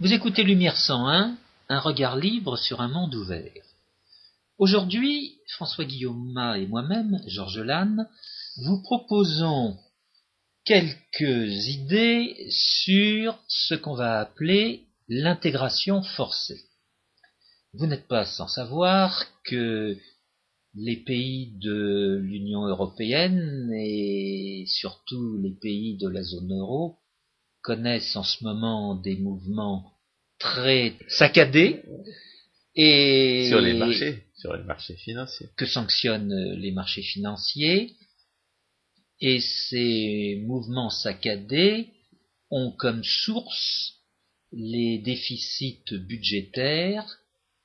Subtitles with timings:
[0.00, 1.36] Vous écoutez Lumière 101,
[1.68, 3.64] un regard libre sur un monde ouvert.
[4.56, 8.08] Aujourd'hui, François Guillaume et moi-même, Georges Lannes,
[8.58, 9.76] vous proposons
[10.64, 16.62] quelques idées sur ce qu'on va appeler l'intégration forcée.
[17.72, 19.98] Vous n'êtes pas sans savoir que
[20.76, 26.98] les pays de l'Union européenne et surtout les pays de la zone euro
[27.68, 29.92] connaissent en ce moment des mouvements
[30.38, 31.82] très saccadés
[32.74, 35.50] et sur les marchés, sur les marchés financiers.
[35.54, 37.94] Que sanctionnent les marchés financiers
[39.20, 41.88] et ces mouvements saccadés
[42.50, 43.96] ont comme source
[44.50, 47.18] les déficits budgétaires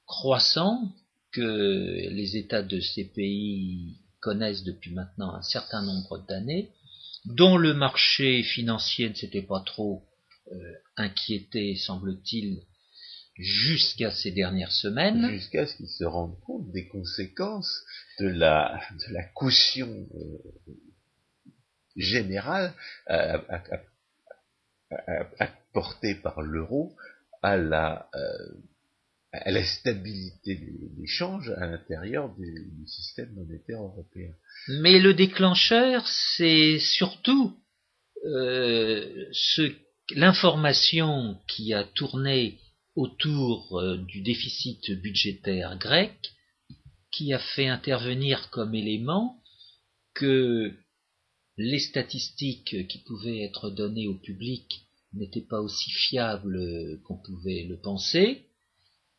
[0.06, 0.92] croissants
[1.32, 6.72] que les États de ces pays connaissent depuis maintenant un certain nombre d'années,
[7.26, 10.04] dont le marché financier ne s'était pas trop
[10.52, 12.62] euh, inquiété, semble-t-il,
[13.36, 15.30] jusqu'à ces dernières semaines.
[15.30, 17.84] Jusqu'à ce qu'ils se rendent compte des conséquences
[18.20, 21.52] de la, de la caution euh,
[21.96, 22.74] générale
[23.10, 23.38] euh,
[25.40, 26.96] apportée par l'euro
[27.42, 28.10] à la
[29.34, 34.32] à la stabilité des changes à l'intérieur du, système monétaire européen.
[34.80, 37.58] Mais le déclencheur, c'est surtout
[38.26, 39.32] euh,
[40.12, 42.60] l'information qui a tourné
[42.96, 46.14] autour euh, du déficit budgétaire grec,
[47.12, 49.42] qui a fait intervenir comme élément
[50.14, 50.72] que
[51.58, 57.80] les statistiques qui pouvaient être données au public n'étaient pas aussi fiables qu'on pouvait le
[57.80, 58.46] penser,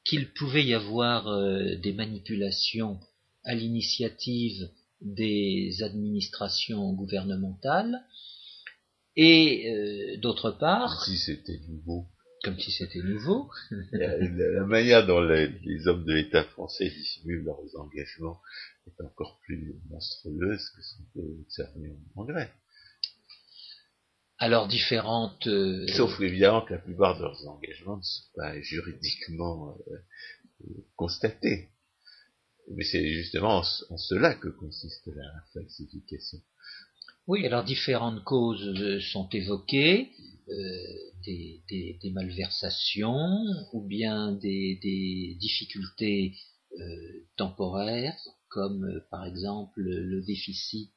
[0.04, 3.00] qu'il pouvait y avoir euh, des manipulations
[3.44, 4.68] à l'initiative
[5.00, 8.02] des administrations gouvernementales,
[9.16, 11.04] et euh, d'autre part...
[11.04, 12.06] Comme si c'était nouveau.
[12.42, 13.48] Comme si c'était nouveau.
[13.92, 18.40] la, manière dont les, hommes de l'État français dissimulent leurs engagements
[18.86, 22.50] est encore plus monstrueuse que ce qu'on peut observer en Grèce.
[24.38, 25.46] Alors différentes.
[25.46, 31.68] Euh, Sauf évidemment que la plupart de leurs engagements ne sont pas juridiquement euh, constatés.
[32.74, 36.38] Mais c'est justement en, cela que consiste la falsification.
[37.26, 40.10] Oui, alors différentes causes euh, sont évoquées,
[41.24, 46.36] des, malversations ou bien des, difficultés
[47.36, 48.18] temporaires,
[48.48, 50.92] comme par exemple le déficit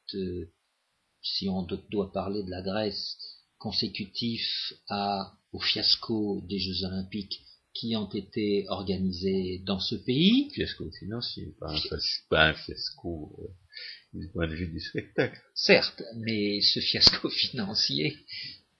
[1.22, 3.16] si on doit parler de la Grèce,
[3.58, 7.40] consécutif à, au fiasco des Jeux Olympiques
[7.74, 10.50] qui ont été organisés dans ce pays.
[10.54, 15.40] Fiasco financier, pas un, pas un fiasco euh, du point de vue du spectacle.
[15.54, 18.16] Certes, mais ce fiasco financier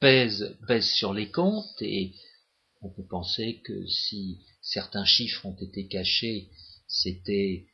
[0.00, 2.12] pèse, pèse sur les comptes et
[2.80, 6.48] on peut penser que si certains chiffres ont été cachés,
[6.86, 7.66] c'était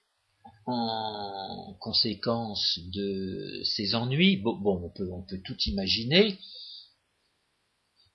[0.66, 4.36] en conséquence de ces ennuis.
[4.36, 6.38] Bon, on, peut, on peut tout imaginer.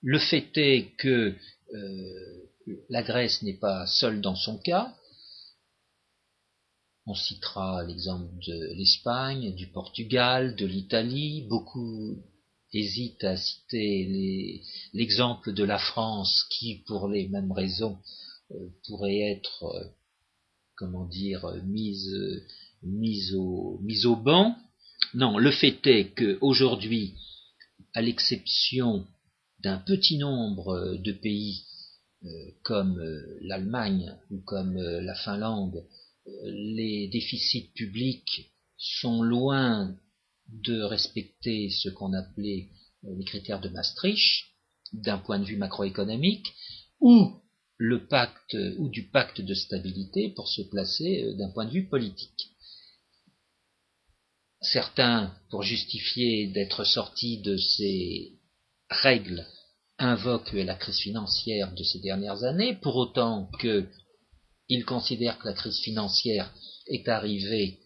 [0.02, 1.36] Le fait est que
[1.74, 2.50] euh,
[2.90, 4.96] la Grèce n'est pas seule dans son cas.
[7.06, 11.46] On citera l'exemple de l'Espagne, du Portugal, de l'Italie.
[11.50, 12.18] Beaucoup
[12.72, 14.62] hésitent à citer
[14.94, 17.98] l'exemple de la France qui, pour les mêmes raisons,
[18.52, 18.56] euh,
[18.88, 19.90] pourrait être euh,
[20.80, 22.10] comment dire, mise,
[22.82, 24.56] mise, au, mise au banc.
[25.14, 27.16] Non, le fait est qu'aujourd'hui,
[27.94, 29.06] à l'exception
[29.60, 31.66] d'un petit nombre de pays
[32.26, 32.30] euh,
[32.64, 35.86] comme euh, l'Allemagne ou comme euh, la Finlande,
[36.44, 39.96] les déficits publics sont loin
[40.48, 42.68] de respecter ce qu'on appelait
[43.04, 44.46] les critères de Maastricht
[44.94, 46.54] d'un point de vue macroéconomique,
[47.00, 47.39] ou
[47.80, 51.88] le pacte ou du pacte de stabilité pour se placer euh, d'un point de vue
[51.88, 52.50] politique.
[54.62, 58.34] Certains, pour justifier d'être sortis de ces
[58.90, 59.48] règles,
[59.98, 65.80] invoquent la crise financière de ces dernières années, pour autant qu'ils considèrent que la crise
[65.80, 66.54] financière
[66.88, 67.80] est arrivée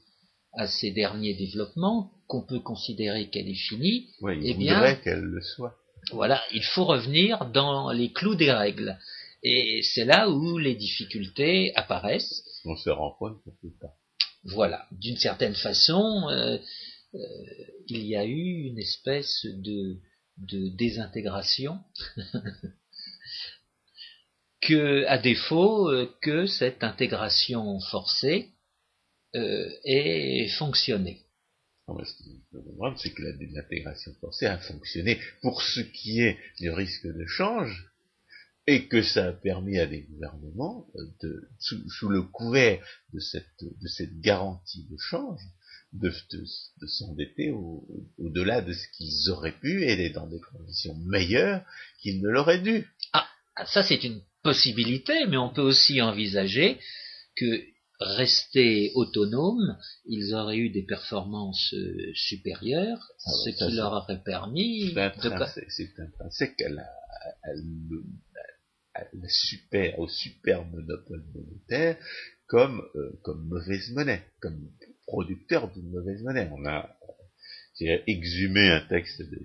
[0.54, 4.10] à ces derniers développements, qu'on peut considérer qu'elle est finie.
[4.22, 5.76] Oui, il eh bien, qu'elle le soit.
[6.12, 8.98] Voilà, il faut revenir dans les clous des règles.
[9.44, 12.44] Et c'est là où les difficultés apparaissent.
[12.64, 13.92] On se rend compte pour plus tard.
[14.46, 16.58] Voilà, d'une certaine façon, euh,
[17.16, 17.20] euh,
[17.88, 19.98] il y a eu une espèce de,
[20.38, 21.80] de désintégration
[24.62, 28.50] que, à défaut euh, que cette intégration forcée
[29.36, 31.24] ait fonctionné.
[31.88, 37.26] Le problème, c'est que l'intégration forcée a fonctionné pour ce qui est du risque de
[37.26, 37.93] change,
[38.66, 40.88] et que ça a permis à des gouvernements,
[41.22, 42.84] de, sous, le couvert
[43.14, 45.42] de cette, de cette garantie de change,
[45.92, 46.12] de,
[46.80, 47.52] de, s'endetter
[48.18, 51.64] au-delà de ce qu'ils auraient pu et dans des conditions meilleures
[52.02, 52.88] qu'ils ne l'auraient dû.
[53.12, 53.28] Ah,
[53.66, 56.80] ça c'est une possibilité, mais on peut aussi envisager
[57.36, 57.64] que
[58.00, 64.94] restés autonomes, ils auraient eu des performances euh, supérieures, ah ce qui leur aurait permis
[65.70, 66.90] C'est intrinsèque à la,
[69.28, 71.98] super, au super monopole monétaire
[72.48, 74.70] comme, euh, comme mauvaise monnaie, comme
[75.08, 76.50] producteur d'une mauvaise monnaie.
[76.52, 76.96] On a
[78.08, 79.40] exhumé un texte de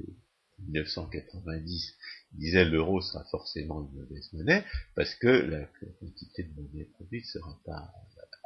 [0.59, 1.97] 1990
[2.31, 4.65] qui disait l'euro sera forcément une mauvaise monnaie
[4.95, 5.65] parce que la
[6.01, 7.93] quantité de monnaie produite ne sera pas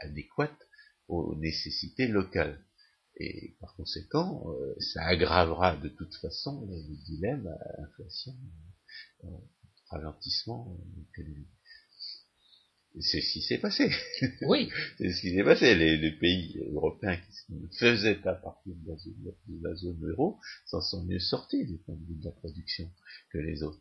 [0.05, 0.57] adéquate
[1.09, 2.59] aux nécessités locales.
[3.17, 8.33] Et par conséquent, euh, ça aggravera de toute façon le dilemme à inflation,
[9.25, 9.29] euh,
[9.93, 10.77] ralentissement
[11.11, 11.49] économique.
[13.01, 13.91] C'est ce qui s'est passé.
[14.43, 14.69] Oui.
[14.99, 15.75] c'est ce qui s'est passé.
[15.75, 21.19] Les, pays européens qui ne faisaient pas partie de la, zone, euro s'en sont mieux
[21.19, 22.91] sortis du point de vue de la production
[23.31, 23.81] que les autres.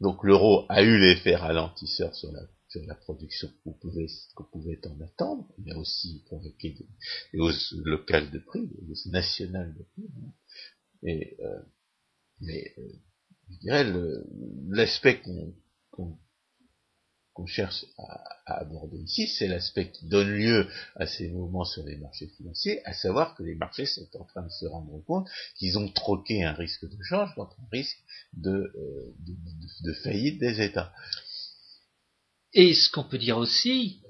[0.00, 4.80] Donc l'euro a eu l'effet ralentisseur sur la sur la production qu'on pouvait, qu'on pouvait
[4.86, 6.76] en attendre, mais aussi provoqué
[7.32, 10.10] des, hausses locales de prix, des hausses nationales de prix.
[10.16, 10.32] Hein.
[11.02, 11.62] Et, euh,
[12.40, 12.92] mais euh,
[13.50, 13.86] je dirais
[14.68, 15.20] l'aspect
[15.90, 20.66] qu'on cherche à, aborder ici, c'est l'aspect qui donne lieu
[20.96, 24.42] à ces mouvements sur les marchés financiers, à savoir que les marchés sont en train
[24.42, 27.98] de se rendre compte qu'ils ont troqué un risque de change contre un risque
[28.32, 30.92] de, euh, faillite des États.
[32.54, 34.02] Et ce qu'on peut dire aussi,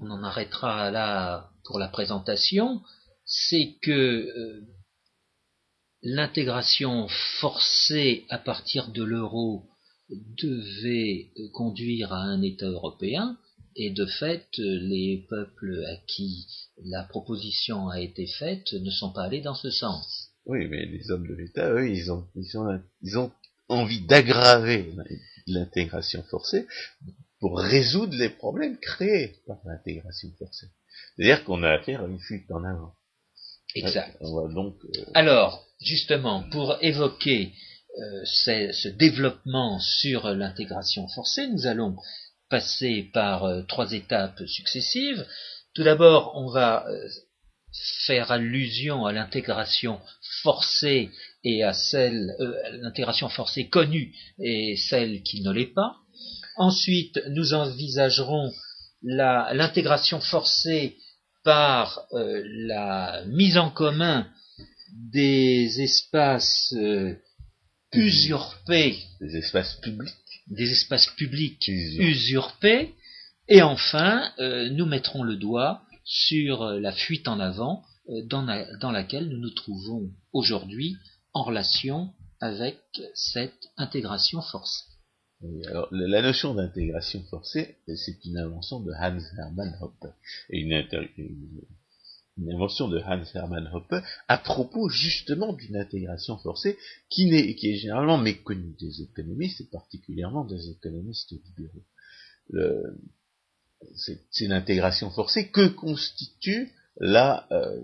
[0.00, 2.82] on en arrêtera là pour la présentation,
[3.24, 4.66] c'est que euh,
[6.04, 7.08] l'intégration
[7.40, 9.64] forcée à partir de l'euro
[10.10, 13.38] devait conduire à un État européen,
[13.74, 16.46] et de fait, les peuples à qui
[16.84, 20.30] la proposition a été faite ne sont pas allés dans ce sens.
[20.46, 23.32] Oui, mais les hommes de l'État, eux, ils ont, ils ont
[23.68, 24.92] envie d'aggraver
[25.46, 26.66] l'intégration forcée
[27.40, 30.68] pour résoudre les problèmes créés par l'intégration forcée.
[31.16, 32.94] C'est-à-dire qu'on a affaire à une fuite en avant.
[33.74, 34.16] Exact.
[34.22, 37.52] donc, euh, Alors, justement, pour évoquer
[37.98, 41.96] euh, ce développement sur l'intégration forcée, nous allons
[42.48, 45.26] passer par euh, trois étapes successives.
[45.74, 46.86] Tout d'abord, on va
[48.06, 50.00] faire allusion à l'intégration
[50.42, 51.10] forcée
[51.42, 52.32] et à celle,
[52.80, 55.96] l'intégration forcée connue et celle qui ne l'est pas.
[56.56, 58.52] Ensuite, nous envisagerons
[59.02, 60.96] l'intégration forcée
[61.44, 64.26] par euh, la mise en commun
[64.92, 67.14] des espaces euh,
[67.92, 70.14] usurpés, des espaces publics,
[70.48, 72.94] des espaces publics usurpés,
[73.46, 77.82] et enfin, euh, nous mettrons le doigt sur la fuite en avant
[78.26, 80.96] dans laquelle nous nous trouvons aujourd'hui
[81.32, 82.10] en relation
[82.40, 82.78] avec
[83.14, 84.93] cette intégration forcée
[85.66, 90.06] alors, la notion d'intégration forcée, c'est une invention de Hans Hermann Hoppe.
[90.48, 90.72] Une,
[92.48, 93.94] invention de Hans Hermann Hoppe
[94.26, 96.78] à propos justement d'une intégration forcée
[97.10, 101.84] qui, est, qui est généralement méconnue des économistes et particulièrement des économistes libéraux.
[103.94, 107.82] C'est l'intégration forcée que constitue la, euh,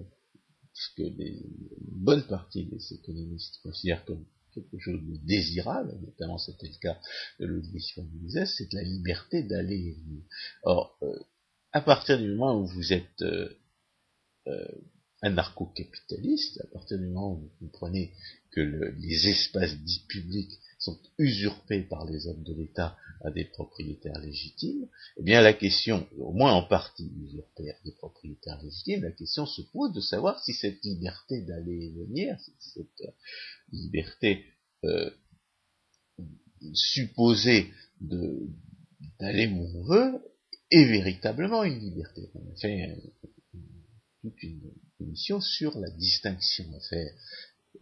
[0.73, 1.43] ce que une
[1.79, 6.99] bonne partie des économistes considèrent comme quelque chose de désirable, notamment c'était le cas
[7.39, 10.23] de Ludwig von Mises, c'est la liberté d'aller et venir.
[10.63, 11.19] Or, euh,
[11.73, 13.49] à partir du moment où vous êtes euh,
[14.49, 14.69] euh,
[15.23, 18.13] anarcho-capitaliste, à partir du moment où vous comprenez
[18.51, 18.61] que
[18.99, 24.89] les espaces dits publics sont usurpés par les hommes de l'État à des propriétaires légitimes,
[25.19, 29.45] eh bien la question, au moins en partie usurpée à des propriétaires légitimes, la question
[29.45, 33.03] se pose de savoir si cette liberté d'aller et venir, cette
[33.73, 34.45] liberté
[34.85, 35.11] euh,
[36.75, 40.23] supposée d'aller où on veut,
[40.71, 42.31] est véritablement une liberté.
[42.35, 42.97] On a fait
[44.23, 47.13] toute une émission sur la distinction à faire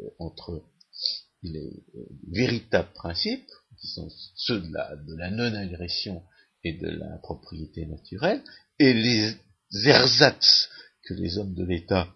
[0.00, 0.64] euh, entre
[1.42, 6.22] les euh, véritables principes, qui sont ceux de la, de la non-agression
[6.64, 8.42] et de la propriété naturelle,
[8.78, 9.36] et les
[9.86, 10.68] ersatz
[11.02, 12.12] que les hommes de l'État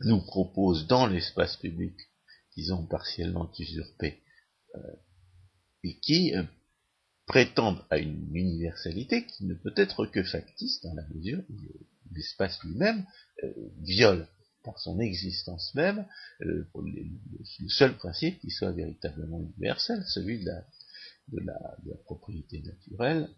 [0.00, 1.94] nous proposent dans l'espace public
[2.56, 4.22] qu'ils ont partiellement usurpé,
[4.74, 4.96] euh,
[5.84, 6.42] et qui euh,
[7.26, 11.56] prétendent à une universalité qui ne peut être que factice dans la mesure où
[12.12, 13.04] l'espace lui-même
[13.82, 14.26] viole
[14.64, 16.06] par son existence même,
[16.40, 20.64] euh, le, seul principe qui soit véritablement universel, celui de la,
[21.28, 23.28] de la, propriété naturelle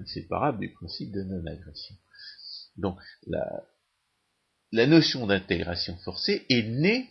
[0.00, 1.96] inséparable du principe de non-agression.
[2.76, 3.68] Donc la,
[4.72, 7.10] la notion d'intégration forcée est née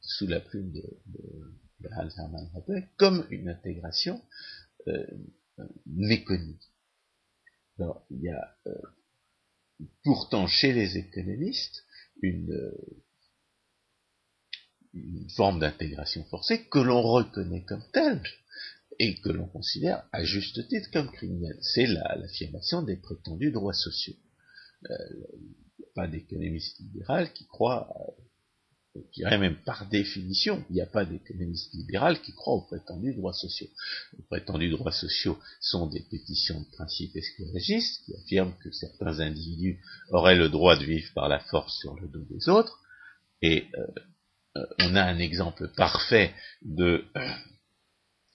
[0.00, 4.22] sous la plume de, de, Hans Hermann Hoppe comme une intégration
[4.88, 5.06] euh,
[5.86, 6.58] méconnue.
[7.78, 8.72] Alors, il y a euh,
[10.04, 11.84] pourtant chez les économistes
[12.20, 12.70] une,
[14.92, 18.22] une forme d'intégration forcée que l'on reconnaît comme telle
[18.98, 21.58] et que l'on considère à juste titre comme criminelle.
[21.62, 24.16] C'est l'affirmation des prétendus droits sociaux.
[24.90, 24.96] Euh,
[25.94, 27.88] pas d'économiste libéral qui croit,
[28.96, 32.66] euh, je dirais même par définition, il n'y a pas d'économiste libéral qui croit aux
[32.66, 33.68] prétendus droits sociaux.
[34.16, 39.80] Les prétendus droits sociaux sont des pétitions de principe esclavagistes qui affirment que certains individus
[40.10, 42.80] auraient le droit de vivre par la force sur le dos des autres,
[43.42, 43.86] et euh,
[44.56, 47.04] euh, on a un exemple parfait de,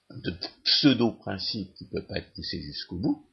[0.10, 0.34] de
[0.64, 3.25] pseudo-principe qui ne peut pas être poussé jusqu'au bout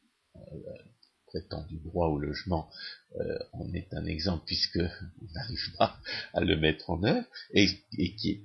[1.33, 2.69] prétendu droit au logement
[3.17, 5.99] euh, en est un exemple puisque on n'arrive pas
[6.35, 7.67] à le mettre en œuvre et,
[8.17, 8.43] qui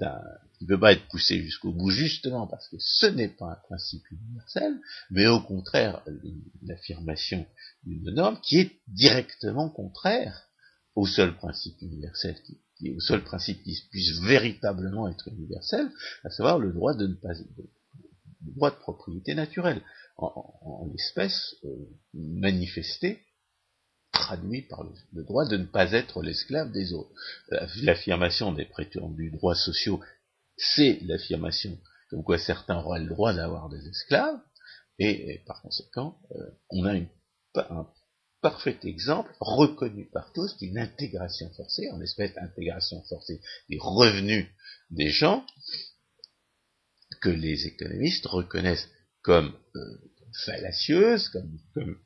[0.61, 4.09] ne peut pas être poussé jusqu'au bout justement parce que ce n'est pas un principe
[4.09, 4.79] universel,
[5.11, 6.01] mais au contraire
[6.63, 7.45] l'affirmation
[7.83, 10.47] d'une norme qui est directement contraire
[10.95, 15.91] au seul principe universel qui, au seul principe qui puisse véritablement être universel,
[16.23, 19.81] à savoir le droit de ne pas le droit de propriété naturelle
[20.17, 21.69] en, l'espèce euh,
[22.13, 23.23] manifesté,
[24.11, 27.11] traduit par le, droit de ne pas être l'esclave des autres.
[27.81, 30.01] L'affirmation des prétendus droits sociaux,
[30.57, 31.77] c'est l'affirmation
[32.09, 34.39] comme quoi certains auraient le droit d'avoir des esclaves,
[34.99, 36.93] et, par conséquent, euh, on a
[37.55, 37.87] un
[38.41, 44.47] parfait exemple, reconnu par tous, d'une intégration forcée, en espèce d'intégration forcée des revenus
[44.89, 45.45] des gens,
[47.21, 48.89] que les économistes reconnaissent
[49.27, 49.97] comme euh,
[50.45, 51.99] fallacieuse, comme,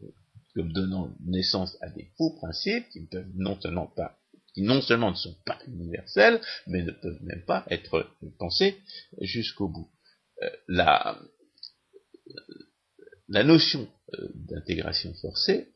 [0.55, 4.17] donnant naissance à des faux principes qui ne peuvent non seulement pas
[4.53, 8.75] qui non seulement ne sont pas universels, mais ne peuvent même pas être pensés
[9.21, 9.89] jusqu'au bout.
[10.41, 11.21] Euh, la,
[13.29, 15.69] la notion euh, d'intégration forcée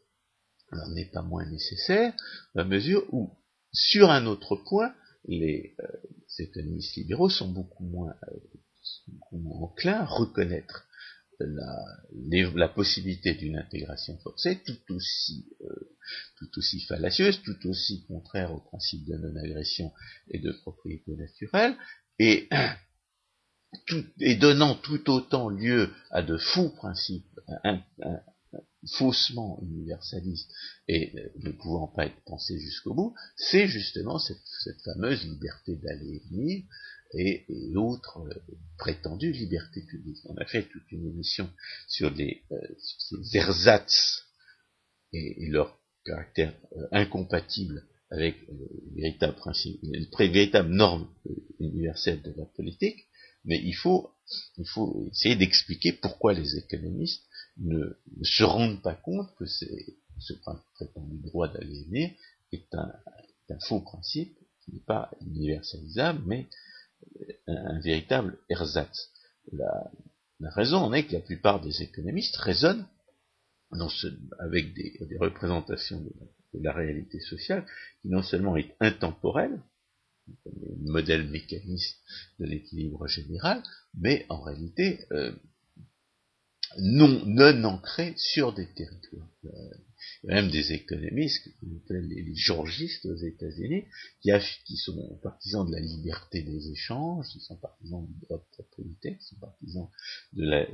[0.74, 2.12] n'en est pas moins nécessaire,
[2.56, 3.30] à mesure où,
[3.72, 4.94] sur un autre point,
[5.26, 5.78] les,
[6.40, 8.16] économistes libéraux sont beaucoup moins,
[9.08, 10.86] beaucoup moins enclins à reconnaître
[11.40, 15.96] la, possibilité d'une intégration forcée tout aussi, euh,
[16.38, 19.92] tout aussi fallacieuse, tout aussi contraire au principe de non-agression
[20.30, 21.76] et de propriété naturelle,
[22.20, 22.50] et,
[24.20, 27.40] et donnant tout autant lieu à de faux principes,
[28.88, 30.52] faussement universalistes
[30.88, 36.16] et ne pouvant pas être pensés jusqu'au bout, c'est justement cette, cette, fameuse liberté d'aller
[36.16, 36.64] et venir
[37.16, 40.18] et, l'autre euh, prétendue liberté publique.
[40.26, 41.50] On a fait toute une émission
[41.88, 44.26] sur, les, euh, ces ersatz
[45.14, 51.10] et, leur caractère euh, incompatible avec les véritables principes, les véritables normes
[51.60, 53.08] universelles de la politique,
[53.46, 54.12] mais il faut,
[54.58, 57.24] il faut essayer d'expliquer pourquoi les économistes
[57.58, 60.34] ne, se rendent pas compte que ce
[60.76, 62.16] prétendu droit d'aliéner
[62.52, 62.92] est un,
[63.50, 66.48] est un faux principe qui n'est pas universalisable, mais
[67.48, 69.10] un, véritable ersatz.
[69.52, 69.92] La,
[70.52, 72.88] raison en est que la plupart des économistes raisonnent
[74.40, 76.12] avec des, représentations de
[76.62, 77.66] la, réalité sociale
[78.02, 79.62] qui non seulement est intemporelle,
[80.44, 82.00] comme le modèle mécaniste
[82.40, 83.62] de l'équilibre général,
[83.94, 85.32] mais en réalité euh,
[86.78, 89.30] non, non ancré sur des territoires.
[89.46, 89.50] Euh,
[90.24, 91.50] il y a même des économistes,
[91.90, 93.86] les, georgistes aux États-Unis,
[94.22, 99.18] qui, sont partisans de la liberté des échanges, qui sont partisans du droit de propriété,
[99.18, 99.90] qui sont partisans
[100.34, 100.66] de la,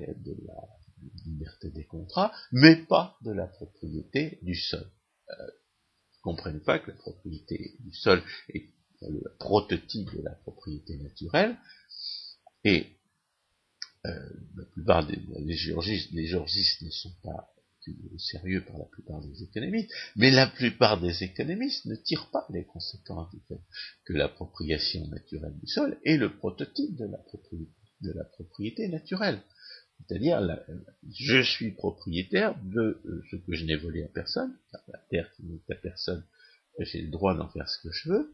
[1.25, 4.85] liberté des contrats, mais pas de la propriété du sol.
[5.29, 5.33] Euh,
[6.13, 8.21] ils ne comprennent pas que la propriété du sol
[8.53, 8.69] est
[9.01, 11.57] le prototype de la propriété naturelle,
[12.63, 12.85] et
[14.05, 17.51] euh, la plupart des les géorgistes, les géorgistes ne sont pas
[18.17, 22.65] sérieux par la plupart des économistes, mais la plupart des économistes ne tirent pas les
[22.65, 23.61] conséquences du fait
[24.05, 29.41] que l'appropriation naturelle du sol est le prototype de la propriété, naturelle.
[30.07, 30.41] C'est-à-dire,
[31.11, 35.31] je suis propriétaire de euh, ce que je n'ai volé à personne, car la terre
[35.35, 36.25] qui n'est à personne,
[36.79, 38.33] j'ai le droit d'en faire ce que je veux,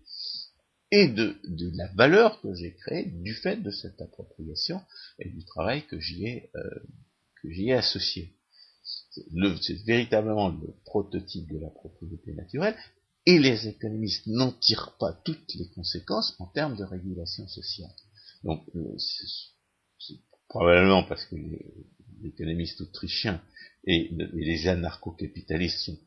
[0.92, 1.36] et de,
[1.76, 4.82] la valeur que j'ai créée du fait de cette appropriation
[5.20, 6.70] et du travail que j'y ai, euh,
[7.42, 8.37] que j'y ai associé.
[9.62, 12.76] C'est véritablement le prototype de la propriété naturelle,
[13.26, 17.92] et les économistes n'en tirent pas toutes les conséquences en termes de régulation sociale.
[18.44, 18.98] Donc, euh,
[20.48, 21.36] probablement parce que
[22.22, 23.42] l'économiste autrichien
[23.84, 26.00] et, les anarcho-capitalistes sont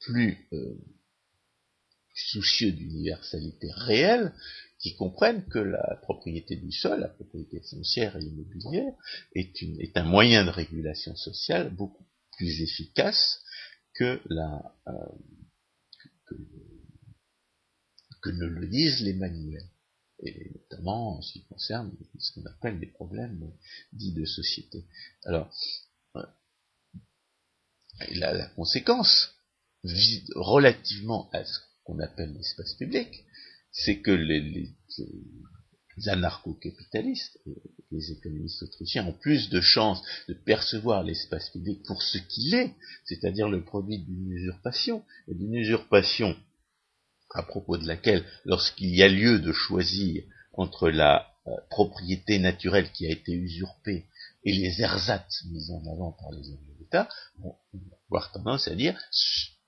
[0.00, 0.74] plus euh,
[2.14, 4.34] soucieux d'universalité réelle,
[4.86, 8.92] qui comprennent que la propriété du sol, la propriété foncière et immobilière,
[9.34, 13.40] est, une, est un moyen de régulation sociale beaucoup plus efficace
[13.94, 14.92] que, la, euh,
[18.22, 19.68] que, ne le disent les manuels,
[20.20, 23.52] et notamment en ce qui concerne ce qu'on appelle les problèmes
[23.92, 24.84] dits de société.
[25.24, 25.52] Alors,
[26.14, 26.22] euh,
[28.10, 29.34] la, la conséquence,
[30.36, 33.24] relativement à ce qu'on appelle l'espace public,
[33.76, 34.74] c'est que les,
[36.06, 37.38] anarcho-capitalistes,
[37.90, 42.74] les économistes autrichiens, ont plus de chances de percevoir l'espace public pour ce qu'il est,
[43.04, 46.34] c'est-à-dire le produit d'une usurpation, et d'une usurpation
[47.34, 52.90] à propos de laquelle, lorsqu'il y a lieu de choisir entre la euh, propriété naturelle
[52.92, 54.06] qui a été usurpée
[54.44, 57.08] et les ersatz mis en avant par les hommes de l'État,
[57.42, 58.98] on va avoir tendance à dire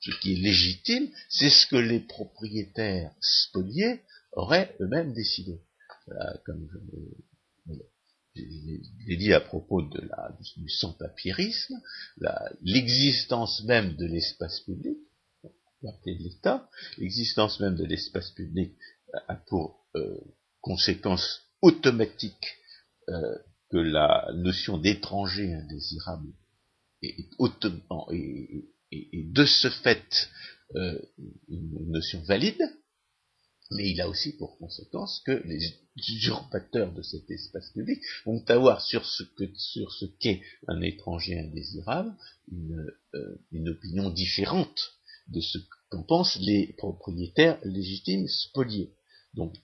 [0.01, 4.03] ce qui est légitime, c'est ce que les propriétaires spoliés
[4.33, 5.61] auraient eux-mêmes décidé.
[6.45, 6.69] comme
[8.35, 8.43] je
[9.07, 11.75] l'ai dit à propos de la, du sans-papierisme,
[12.63, 14.99] l'existence même de l'espace public,
[16.99, 18.75] l'existence même de l'espace public
[19.29, 20.19] a pour euh,
[20.61, 22.57] conséquence automatique
[23.09, 23.39] euh,
[23.71, 26.33] que la notion d'étranger indésirable
[27.03, 30.29] est, est, et, de ce fait
[30.77, 31.01] euh,
[31.49, 32.63] une notion valide,
[33.71, 35.61] mais il a aussi pour conséquence que les
[35.97, 41.39] usurpateurs de cet espace public vont avoir sur ce que sur ce qu'est un étranger
[41.39, 42.15] indésirable
[42.51, 44.79] une, euh, une opinion différente
[45.29, 45.59] de ce
[45.91, 48.95] qu'en pensent les propriétaires légitimes spoliés.
[49.35, 49.55] Donc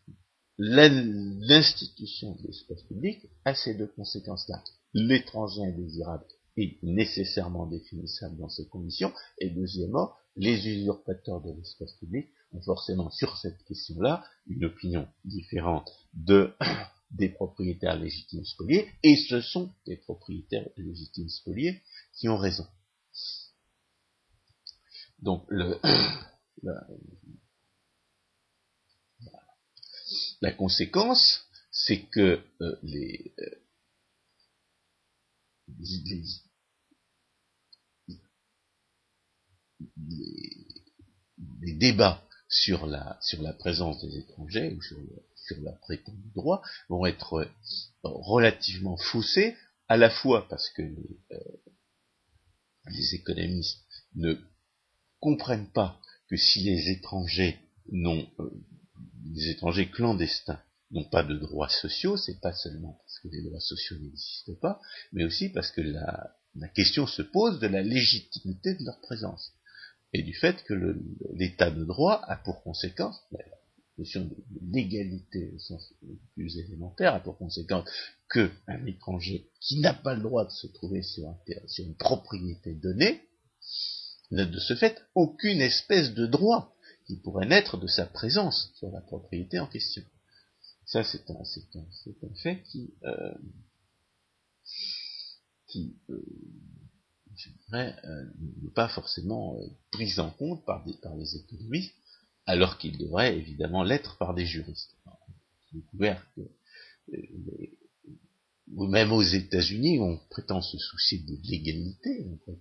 [0.58, 4.62] l'institution de l'espace public a ces deux conséquences-là.
[4.92, 12.28] L'étranger indésirable est nécessairement définissable dans ces conditions, et deuxièmement, les usurpateurs de l'espace public
[12.52, 16.52] ont forcément sur cette question-là une opinion différente de,
[17.10, 22.66] des propriétaires légitimes spoliés, et ce sont les propriétaires légitimes spoliés qui ont raison.
[25.20, 25.78] Donc le,
[30.40, 33.44] la, conséquence, c'est que euh, les, euh,
[35.78, 36.24] les,
[41.74, 44.98] débats sur la, sur la présence des étrangers ou sur,
[45.36, 47.48] sur leur prétendu droit vont être euh,
[48.02, 49.56] relativement faussés,
[49.88, 53.84] à la fois parce que les, euh, économistes
[54.14, 54.34] ne
[55.20, 57.58] comprennent pas que si les étrangers
[57.90, 58.50] n'ont euh,
[59.32, 60.60] les étrangers clandestins
[60.90, 64.80] n'ont pas de droits sociaux, c'est pas seulement parce que les droits sociaux n'existent pas,
[65.12, 69.52] mais aussi parce que la, la, question se pose de la légitimité de leur présence
[70.14, 70.96] et du fait que
[71.34, 73.40] l'état de droit a pour conséquence, la
[73.98, 74.36] notion de
[74.72, 75.92] l'égalité au sens
[76.34, 77.88] plus élémentaire a pour conséquence
[78.28, 81.96] que un étranger qui n'a pas le droit de se trouver sur, un, sur une
[81.96, 83.22] propriété donnée
[84.30, 88.90] n'a de ce fait aucune espèce de droit qui pourrait naître de sa présence sur
[88.92, 90.02] la propriété en question.
[90.86, 93.34] Ça, c'est un, un fait qui, euh,
[95.66, 96.24] qui euh,
[97.36, 98.24] je dirais, euh,
[98.74, 101.94] pas forcément euh, pris en compte par, des, par les économistes,
[102.46, 104.94] alors qu'il devrait évidemment l'être par des juristes.
[105.72, 106.40] J'ai découvert que
[107.12, 112.56] euh, même aux États-Unis, on prétend se soucier de l'égalité, on,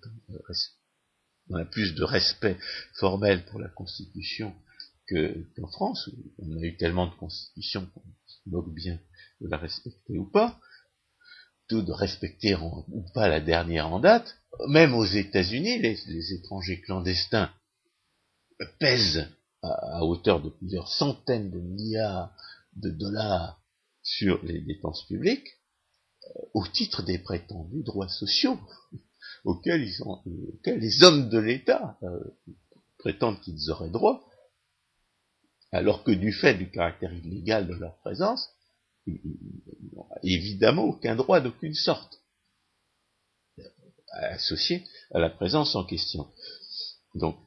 [1.50, 2.58] on, a plus de respect
[2.96, 4.54] formel pour la Constitution
[5.10, 9.00] qu'en France, où on a eu tellement de constitutions qu'on se moque bien
[9.42, 10.60] de la respecter ou pas,
[11.82, 17.52] de respecter ou pas la dernière en date, même aux États-Unis, les, étrangers clandestins
[18.80, 19.28] pèsent
[19.62, 22.36] à, hauteur de plusieurs centaines de milliards
[22.76, 23.62] de dollars
[24.04, 25.48] sur les dépenses publiques
[26.26, 28.60] euh, au titre des prétendus droits sociaux
[29.46, 29.82] auxquels,
[30.66, 32.20] les hommes de l'État euh,
[33.00, 34.30] prétendent qu'ils auraient droit,
[35.72, 38.50] alors que du fait du caractère illégal de leur présence,
[40.24, 42.22] évidemment aucun droit d'aucune sorte
[44.12, 46.28] associé à la présence en question.
[47.16, 47.38] Donc,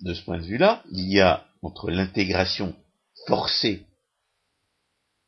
[0.00, 2.74] de ce point de vue-là, il y a entre l'intégration
[3.26, 3.86] forcée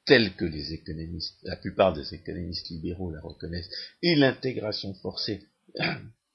[0.04, 3.68] telle que les économistes, la plupart des économistes libéraux la reconnaissent,
[4.02, 5.46] et l'intégration forcée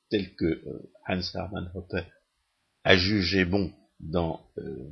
[0.10, 2.06] telle que euh, Hans Hermann Hoppe
[2.84, 4.92] a jugé bon dans euh,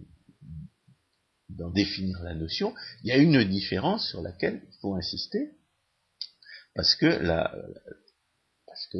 [1.58, 5.52] d'en définir la notion, il y a une différence sur laquelle il faut insister,
[6.74, 7.54] parce que la,
[8.66, 8.98] parce que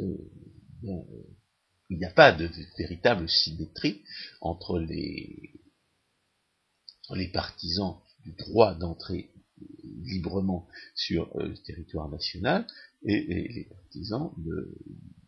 [1.90, 4.02] il n'y a pas de, véritable symétrie
[4.40, 5.52] entre les,
[7.32, 9.30] partisans du droit d'entrer
[10.04, 12.66] librement sur euh, le territoire national
[13.04, 14.32] et, les partisans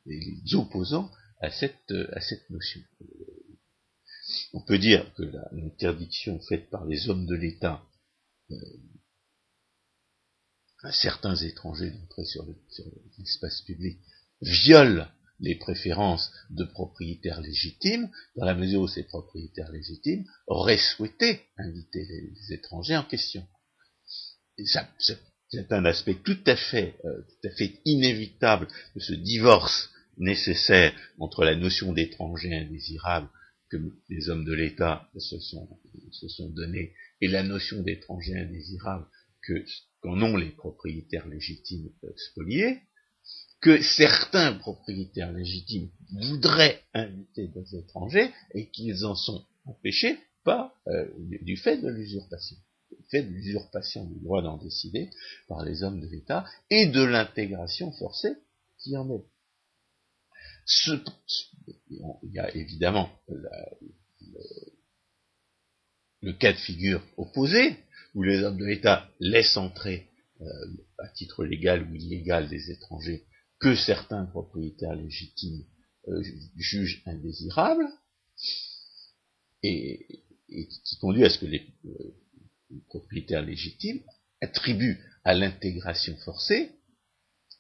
[0.07, 1.11] les opposants
[1.41, 2.81] à cette notion.
[4.55, 7.83] On peut dire que l'interdiction faite par les hommes de l'État
[8.53, 8.57] euh,
[10.85, 12.47] à certains étrangers d'entrer sur
[13.19, 13.99] l'espace public
[14.41, 15.09] viole
[15.41, 22.07] les préférences de propriétaires légitimes, dans la mesure où ces propriétaires légitimes auraient souhaité inviter
[22.07, 23.45] les, étrangers en question.
[24.57, 30.95] c'est un aspect tout à fait, euh, tout à fait inévitable de ce divorce nécessaire
[31.19, 33.29] entre la notion d'étranger indésirable
[34.09, 39.07] les hommes de l'État se sont, donnés et la notion d'étranger indésirable
[39.43, 39.65] que
[40.01, 42.81] qu'en ont les propriétaires légitimes spoliés,
[43.61, 51.09] que certains propriétaires légitimes voudraient inviter des étrangers et qu'ils en sont empêchés euh,
[51.43, 52.57] du fait de l'usurpation,
[52.91, 55.09] du fait de l'usurpation du droit d'en décider
[55.49, 58.35] par les hommes de l'État et de l'intégration forcée
[58.79, 59.25] qui en est.
[62.23, 63.11] il y a évidemment
[66.23, 67.77] le, cas de figure opposé,
[68.15, 70.09] où les hommes de l'État laissent entrer
[70.41, 70.45] euh,
[70.99, 73.25] à titre légal ou illégal des étrangers
[73.61, 75.65] que certains propriétaires légitimes
[76.09, 76.23] euh,
[76.57, 77.89] jugent indésirables,
[79.63, 82.15] et, qui conduit à ce que les, euh,
[82.89, 84.03] propriétaires légitimes
[84.41, 86.73] attribuent à l'intégration forcée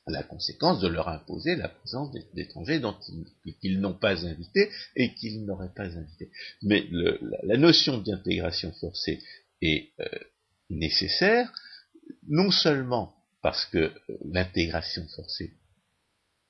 [0.06, 2.96] la conséquence de leur imposer la présence d'étrangers dont
[3.62, 6.30] ils, n'ont pas invité et qu'ils n'auraient pas invité.
[6.62, 6.86] Mais
[7.42, 9.22] la, notion d'intégration forcée
[9.62, 10.06] est euh,
[10.68, 11.50] nécessaire,
[12.28, 13.92] non seulement parce que
[14.24, 15.54] l'intégration forcée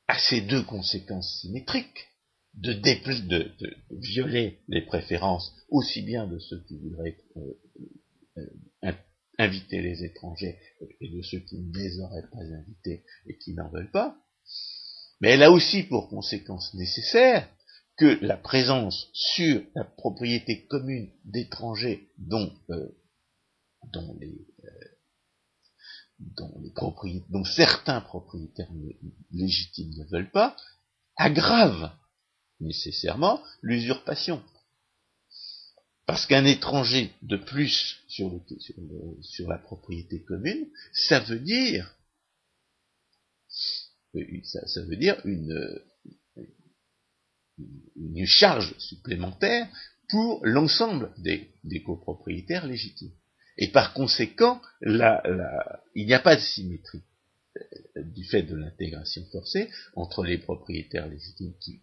[0.09, 2.09] a ces deux conséquences symétriques,
[2.55, 7.41] de, de, violer les préférences aussi bien de ceux qui voudraient euh,
[8.39, 8.47] euh,
[9.39, 10.59] inviter les étrangers
[11.01, 14.17] et de ceux qui ne les auraient pas invités et qui n'en veulent pas,
[15.21, 17.49] mais elle a aussi pour conséquence nécessaire
[17.97, 22.89] que la présence sur la propriété commune d'étrangers dont, euh,
[23.93, 24.47] dont les,
[26.19, 28.71] dont, les dont certains propriétaires
[29.31, 30.57] légitimes ne veulent pas,
[31.17, 31.93] aggrave
[32.61, 34.43] nécessairement l'usurpation.
[36.07, 38.31] Parce qu'un étranger de plus sur,
[39.23, 41.97] sur, la propriété commune, ça veut dire,
[44.15, 45.81] euh, ça, veut dire une,
[47.97, 49.67] une charge supplémentaire
[50.11, 53.15] pour l'ensemble des copropriétaires légitimes.
[53.57, 54.93] Et par conséquent, il
[55.95, 57.03] n'y a pas de symétrie
[57.57, 61.83] euh, du fait de l'intégration forcée entre les propriétaires légitimes qui,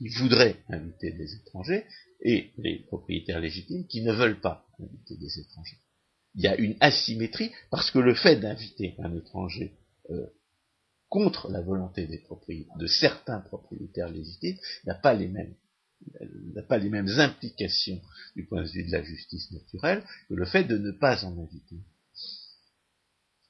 [0.00, 1.84] voudraient inviter des étrangers
[2.20, 5.78] et les propriétaires légitimes qui ne veulent pas inviter des étrangers.
[6.34, 9.72] Il y a une asymétrie parce que le fait d'inviter un étranger
[10.10, 10.26] euh,
[11.08, 12.24] contre la volonté des
[12.76, 15.54] de certains propriétaires légitimes n'a pas les mêmes
[16.54, 18.00] n'a pas les mêmes implications
[18.36, 21.38] du point de vue de la justice naturelle que le fait de ne pas en
[21.38, 21.76] inviter.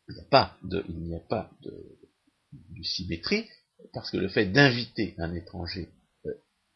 [0.09, 1.83] Il n'y a pas de,
[2.83, 3.47] symétrie,
[3.93, 5.89] parce que le fait d'inviter un étranger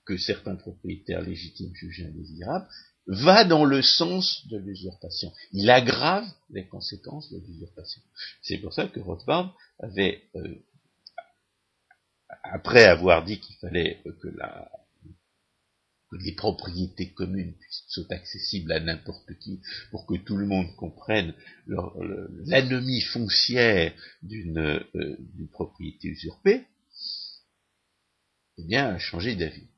[0.08, 2.66] que certains propriétaires légitimes jugent indésirable
[3.06, 5.30] va dans le sens de l'usurpation.
[5.52, 8.00] Il aggrave les conséquences de l'usurpation.
[8.40, 10.54] C'est pour ça que Rothbard avait, euh,
[12.42, 14.28] après avoir dit qu'il fallait que
[16.24, 17.54] les propriétés communes
[17.88, 21.34] soient accessibles à n'importe qui, pour que tout le monde comprenne
[21.66, 23.92] l'anomie foncière
[24.22, 25.18] d'une euh,
[25.52, 26.64] propriété usurpée,
[28.56, 29.68] eh bien, a changé d'avis.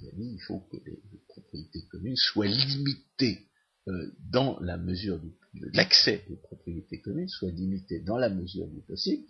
[0.00, 3.48] Il faut que les, propriétés communes soient limitées
[3.88, 5.32] euh, dans la mesure du
[5.72, 9.24] l'accès aux propriétés communes soit limité dans la mesure du possible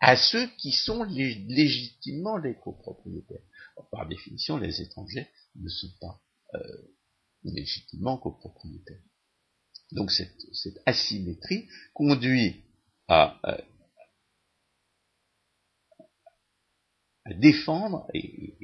[0.00, 3.42] à ceux qui sont légitimement les copropriétaires.
[3.90, 6.20] par définition, les étrangers ne sont pas
[6.54, 6.58] euh,
[7.44, 9.00] légitimement copropriétaires.
[9.92, 12.62] Donc cette, asymétrie conduit
[13.06, 13.58] à, euh,
[17.24, 18.54] à défendre et,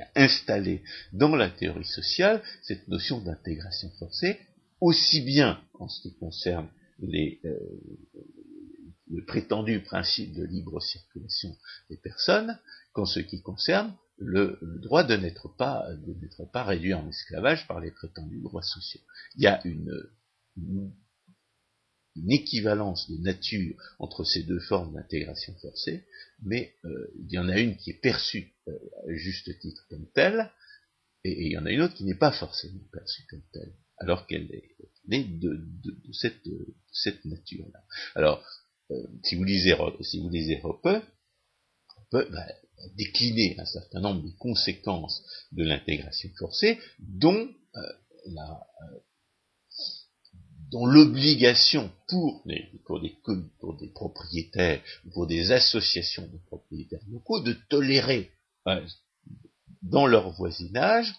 [0.00, 4.38] à installer dans la théorie sociale cette notion d'intégration forcée,
[4.80, 7.58] aussi bien en ce qui concerne les, euh,
[9.10, 11.56] le prétendu principe de libre circulation
[11.90, 12.58] des personnes
[12.92, 15.86] qu'en ce qui concerne le, droit de n'être pas,
[16.52, 19.00] pas réduit en esclavage par les prétendus droits sociaux.
[19.36, 19.90] Il y a une
[22.28, 26.04] équivalence de nature entre ces deux formes d'intégration forcée,
[26.42, 30.06] mais euh, il y en a une qui est perçue euh, à juste titre comme
[30.12, 30.50] telle,
[31.24, 34.26] et, il y en a une autre qui n'est pas forcément perçue comme telle, alors
[34.26, 34.76] qu'elle est,
[35.08, 35.66] de,
[36.12, 37.84] cette, nature-là.
[38.14, 38.44] Alors,
[38.90, 40.88] euh, si vous lisez si vous lisez Hoppe,
[42.10, 42.46] peut bah,
[42.96, 45.22] décliner un certain nombre de conséquences
[45.52, 47.48] de l'intégration forcée, dont
[48.26, 48.66] la
[50.72, 52.42] dont l'obligation pour,
[52.84, 53.14] pour, des,
[53.60, 54.82] pour des propriétaires,
[55.12, 58.32] pour des associations de propriétaires locaux, de tolérer
[58.64, 58.82] hein,
[59.82, 61.14] dans leur voisinage,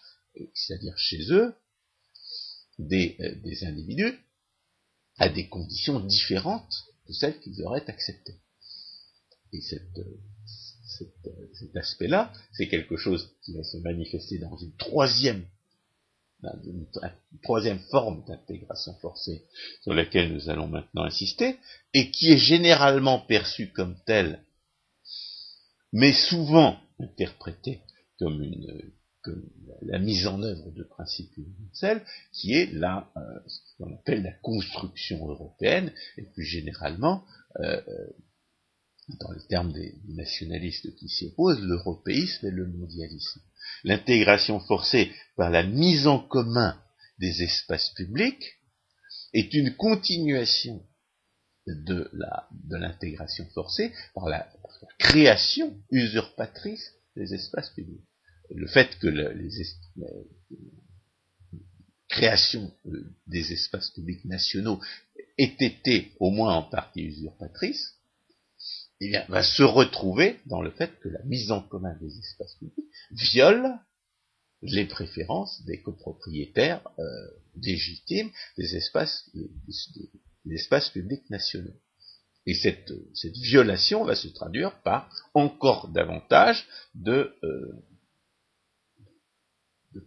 [0.53, 1.53] c'est-à-dire chez eux,
[2.79, 4.17] des, euh, des, individus
[5.17, 8.39] à des conditions différentes de celles qu'ils auraient acceptées.
[9.51, 10.03] Et euh,
[11.27, 15.45] euh, cet aspect-là, c'est quelque chose qui va se manifester dans une troisième
[16.63, 16.85] une,
[17.41, 19.43] troisième forme d'intégration forcée
[19.81, 21.57] sur laquelle nous allons maintenant insister,
[21.93, 24.43] et qui est généralement perçue comme telle,
[25.91, 27.81] mais souvent interprétée
[28.19, 28.91] comme, une,
[29.81, 34.33] la mise en œuvre de principes universels, qui est la, euh, ce qu'on appelle la
[34.33, 37.23] construction européenne, et plus généralement,
[37.59, 38.07] euh, euh,
[39.19, 43.41] dans les termes des nationalistes qui s'y opposent, l'européisme et le mondialisme
[43.83, 46.79] l'intégration forcée par la mise en commun
[47.19, 48.59] des espaces publics
[49.33, 50.85] est une continuation
[51.67, 52.09] de
[52.69, 54.47] l'intégration forcée par la,
[54.99, 58.03] création usurpatrice des espaces publics.
[58.49, 59.49] Le fait que les,
[62.09, 64.79] création euh, des espaces publics nationaux
[65.37, 67.95] ait été au moins en partie usurpatrice,
[69.29, 73.79] va se retrouver dans le fait que la mise en commun des espaces publics viole
[74.63, 77.03] les préférences des copropriétaires euh,
[77.61, 81.75] légitimes des espaces, des, espaces publics nationaux.
[82.45, 82.91] Et cette,
[83.41, 87.85] violation va se traduire par encore davantage de, euh,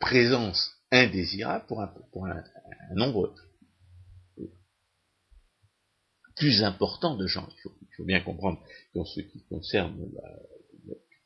[0.01, 2.45] présence indésirable pour un,
[2.95, 3.35] nombre
[6.37, 7.49] plus important de gens.
[7.97, 8.61] Faut bien comprendre
[8.93, 9.97] qu'en ce qui concerne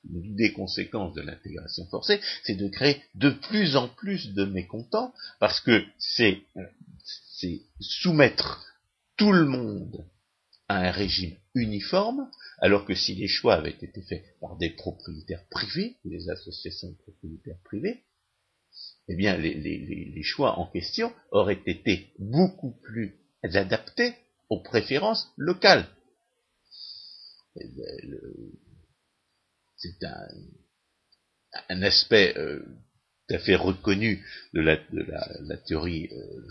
[0.08, 5.12] l'une des conséquences de l'intégration forcée, c'est de créer de plus en plus de mécontents,
[5.38, 6.42] parce que c'est
[7.80, 8.64] soumettre
[9.16, 10.06] tout le monde
[10.68, 15.44] à un régime uniforme, alors que si les choix avaient été faits par des propriétaires
[15.50, 18.04] privés, des associations de propriétaires privés,
[19.08, 24.14] eh bien les choix en question auraient été beaucoup plus adaptés
[24.48, 25.86] aux préférences locales.
[29.76, 30.04] C'est
[31.68, 32.60] un, aspect euh,
[33.26, 35.00] tout à fait reconnu de la, de
[35.40, 36.46] la, théorie euh,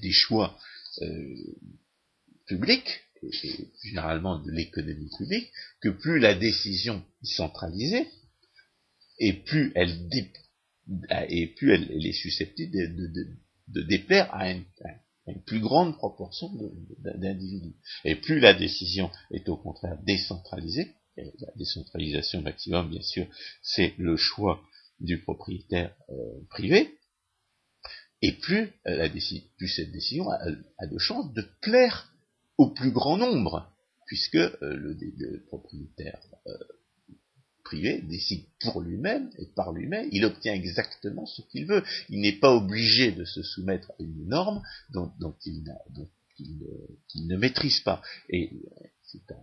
[0.00, 0.58] des, choix
[1.02, 1.34] euh,
[2.46, 8.08] publics, et, généralement de l'économie publique, que plus la décision est centralisée,
[9.18, 10.08] et plus elle,
[11.28, 12.72] et plus elle, est susceptible
[13.68, 14.62] de, déplaire à un,
[15.26, 16.50] une plus grande proportion
[16.98, 17.76] d'individus.
[18.04, 23.26] Et plus la décision est au contraire décentralisée, et la décentralisation maximum, bien sûr,
[23.62, 24.62] c'est le choix
[25.00, 26.14] du propriétaire euh,
[26.50, 26.98] privé,
[28.22, 32.12] et plus, euh, la plus cette décision a, de chances de plaire
[32.56, 33.72] au plus grand nombre,
[34.06, 36.20] puisque euh, le, le, propriétaire
[37.64, 41.82] privé décide pour lui-même et par lui-même, il obtient exactement ce qu'il veut.
[42.08, 45.12] Il n'est pas obligé de se soumettre à une norme dont,
[45.46, 45.64] il,
[47.26, 48.02] ne, maîtrise pas.
[48.28, 48.50] Et
[49.02, 49.42] c'est un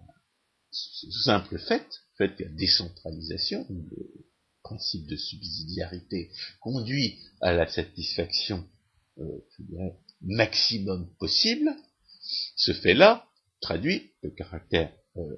[1.24, 1.86] simple fait,
[2.20, 4.26] le fait que la décentralisation, le
[4.64, 8.68] principe de subsidiarité, conduit à la satisfaction
[9.20, 9.40] euh,
[10.22, 11.74] maximum possible,
[12.56, 13.26] ce fait-là
[13.62, 15.38] traduit le caractère euh,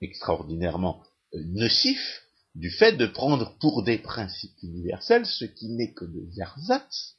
[0.00, 2.22] extraordinairement euh, nocif
[2.54, 7.16] du fait de prendre pour des principes universels ce qui n'est que des ersatz,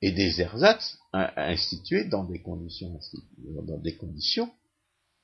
[0.00, 3.00] et des ersatz institués dans des conditions,
[3.38, 4.52] dans des conditions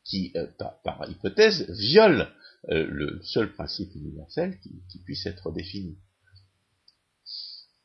[0.02, 0.46] qui, euh,
[0.82, 2.26] par, hypothèse, violent
[2.70, 4.58] euh, le seul principe universel
[4.90, 5.96] qui puisse être défini.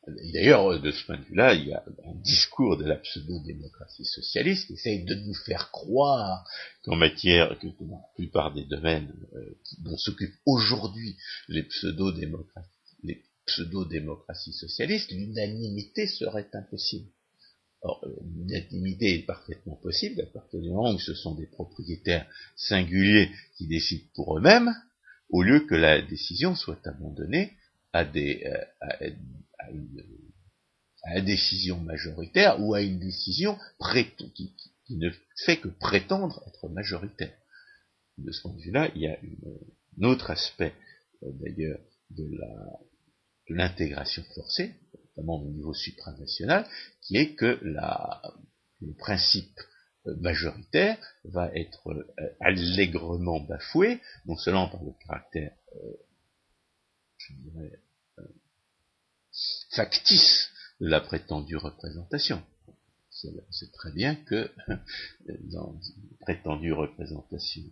[0.06, 4.66] D'ailleurs, de ce point de vue-là, il y a un discours de la pseudo-démocratie socialiste
[4.66, 6.48] qui essaye de nous faire croire
[6.82, 11.16] qu'en matière, que, dans la plupart des domaines euh, dont s'occupent aujourd'hui
[11.48, 12.70] les pseudo-démocraties,
[13.46, 17.10] pseudo-démocraties socialistes, l'unanimité serait impossible.
[17.82, 22.26] Or, euh, l'unanimité est parfaitement possible à partir du moment où ce sont des propriétaires
[22.56, 24.74] singuliers qui décident pour eux-mêmes,
[25.28, 27.52] au lieu que la décision soit abandonnée
[27.92, 28.96] à des, euh, à,
[31.02, 33.58] à la décision majoritaire ou à une décision
[34.34, 34.54] qui,
[34.86, 35.10] qui, ne
[35.44, 37.32] fait que prétendre être majoritaire.
[38.18, 40.74] De ce point de vue-là, il y a un autre aspect
[41.22, 42.28] euh, d'ailleurs de
[43.48, 46.66] l'intégration forcée, notamment au niveau supranational,
[47.02, 48.20] qui est que la,
[48.80, 49.60] le principe
[50.06, 55.52] euh, majoritaire va être euh, allègrement bafoué, non seulement par le caractère,
[57.16, 57.80] je dirais,
[59.70, 62.42] factice de la prétendue représentation.
[63.50, 64.50] C'est très bien que
[65.52, 67.62] dans une prétendue représentation,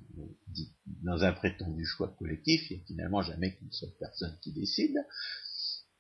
[1.03, 4.97] dans un prétendu choix collectif, il n'y a finalement jamais qu'une seule personne qui décide,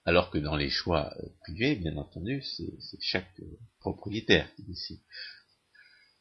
[0.04, 5.00] alors que dans les choix euh, privés, bien entendu, c'est chaque euh, propriétaire qui décide.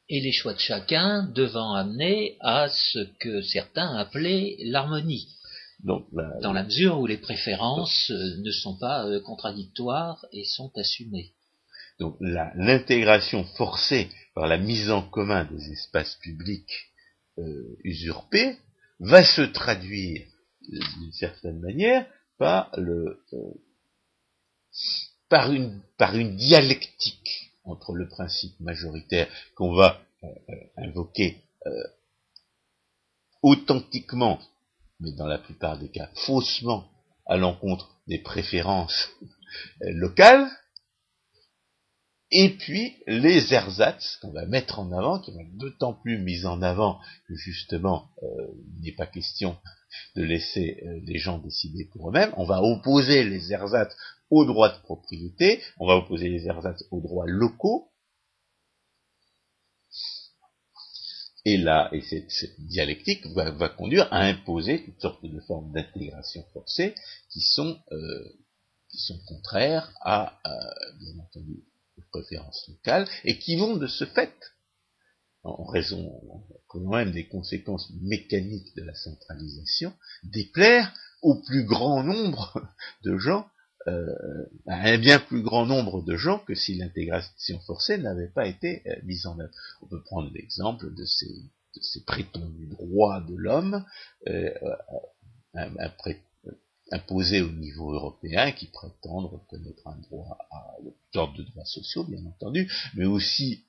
[0.09, 5.36] Et les choix de chacun devant amener à ce que certains appelaient l'harmonie.
[5.83, 6.07] Donc,
[6.41, 11.33] dans la mesure où les préférences euh, ne sont pas euh, contradictoires et sont assumées.
[11.99, 16.91] Donc l'intégration forcée par la mise en commun des espaces publics
[17.39, 18.57] euh, usurpés
[18.99, 20.27] va se traduire
[20.61, 22.05] d'une certaine manière
[22.37, 23.23] par le
[25.29, 30.01] par une par une dialectique entre le principe majoritaire qu'on va
[30.77, 31.41] invoquer
[33.41, 34.39] authentiquement
[34.99, 36.89] mais dans la plupart des cas faussement
[37.25, 39.09] à l'encontre des préférences
[39.81, 40.49] euh, locales,
[42.31, 46.45] et puis les ersatz qu'on va mettre en avant, qui vont être d'autant plus mis
[46.45, 48.27] en avant que justement euh,
[48.77, 49.57] il n'est pas question
[50.15, 52.33] de laisser euh, les gens décider pour eux-mêmes.
[52.35, 53.95] On va opposer les ersatz
[54.29, 57.91] aux droits de propriété, on va opposer les ersatz aux droits locaux,
[61.49, 66.93] Et là, et cette, dialectique va, conduire à imposer toutes sortes de formes d'intégration forcée
[67.31, 68.33] qui sont, euh,
[68.89, 70.37] qui sont contraires à,
[70.99, 71.63] bien entendu,
[71.97, 74.35] aux préférences locales et qui vont de ce fait,
[75.43, 76.21] en raison
[76.67, 82.61] quand même des conséquences mécaniques de la centralisation, déplaire au plus grand nombre
[83.05, 83.47] de gens
[83.87, 88.81] euh, un bien plus grand nombre de gens que si l'intégration forcée n'avait pas été
[88.85, 89.53] euh, mise en œuvre.
[89.81, 93.85] On peut prendre l'exemple de ces, de ces prétendus droits de l'homme
[94.27, 94.51] euh,
[96.91, 100.75] imposés au niveau européen qui prétendent reconnaître un droit à
[101.13, 103.63] sortes de droits sociaux, bien entendu, mais aussi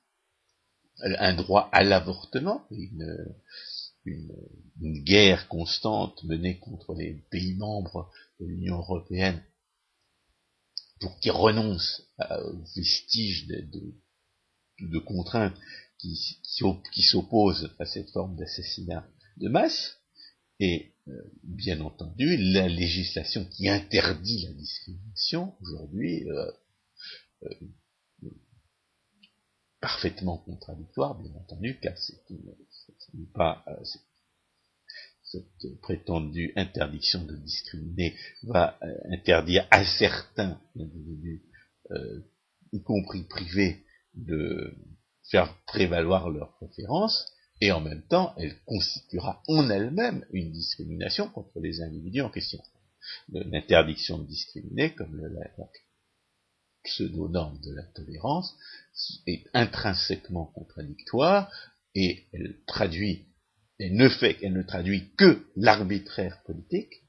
[1.01, 3.33] un droit à l'avortement, une,
[4.03, 4.35] une,
[4.81, 9.41] une, guerre constante menée contre les pays membres de l'Union européenne
[10.99, 15.55] pour qu'ils renoncent aux vestiges de, contraintes
[15.97, 16.15] qui,
[17.03, 19.07] s'opposent à cette forme d'assassinat
[19.37, 19.97] de masse,
[20.59, 26.51] et euh, bien entendu la législation qui interdit la discrimination aujourd'hui euh,
[27.43, 28.29] euh,
[29.79, 32.21] parfaitement contradictoire, bien entendu, car c'est
[33.33, 33.65] pas
[35.29, 41.43] cette prétendue interdiction de discriminer va euh, interdire à certains individus,
[41.91, 42.21] euh,
[42.71, 44.75] y compris privés, de
[45.29, 51.59] faire prévaloir leurs préférences, et en même temps, elle constituera en elle-même une discrimination contre
[51.59, 52.59] les individus en question.
[53.29, 55.49] L'interdiction de discriminer, comme le, la,
[56.83, 58.55] pseudo-norme de la tolérance,
[59.27, 61.51] est intrinsèquement contradictoire,
[61.95, 63.28] et elle traduit
[63.79, 67.03] elle ne fait qu'elle ne traduit que l'arbitraire politique,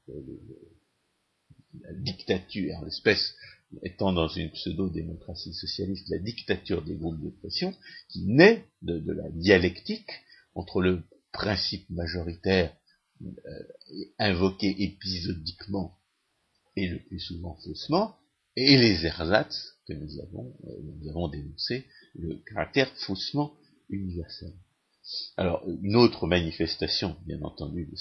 [1.81, 3.35] la dictature, l'espèce
[3.83, 7.73] étant dans une pseudo-démocratie socialiste, la dictature des groupes de pression,
[8.09, 10.09] qui naît de, la dialectique
[10.55, 12.75] entre le principe majoritaire
[13.21, 13.63] euh,
[14.17, 15.97] invoqué épisodiquement
[16.75, 18.17] et le plus souvent faussement,
[18.55, 23.53] et les ersatz que nous avons, euh, nous avons dénoncé, le caractère faussement
[23.89, 24.53] universel.
[25.37, 27.95] Alors, une autre manifestation, bien entendu, de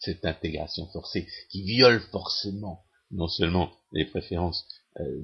[0.00, 4.68] cette, intégration forcée, qui viole forcément non seulement les préférences
[5.00, 5.22] euh,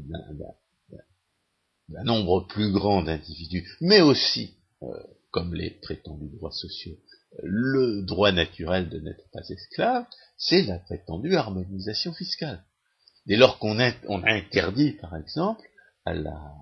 [1.88, 4.88] d'un nombre plus grand d'individus, mais aussi, euh,
[5.30, 6.96] comme les prétendus droits sociaux,
[7.42, 10.06] le droit naturel de n'être pas esclave,
[10.36, 12.64] c'est la prétendue harmonisation fiscale.
[13.26, 15.66] Dès lors qu'on interdit, par exemple,
[16.04, 16.54] à la,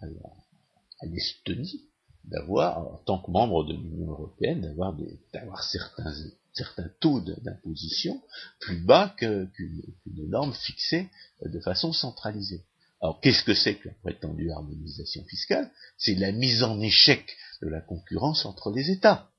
[0.00, 1.88] à l'Estonie
[2.24, 4.96] d'avoir, en tant que membre de l'Union européenne, d'avoir,
[5.32, 6.12] d'avoir certains,
[6.52, 8.20] certains taux d'imposition
[8.60, 9.82] plus bas qu'une
[10.28, 11.08] norme fixée
[11.42, 12.64] de façon centralisée.
[13.00, 15.70] Alors qu'est-ce que c'est que la prétendue harmonisation fiscale?
[15.98, 19.30] C'est la mise en échec de la concurrence entre les États.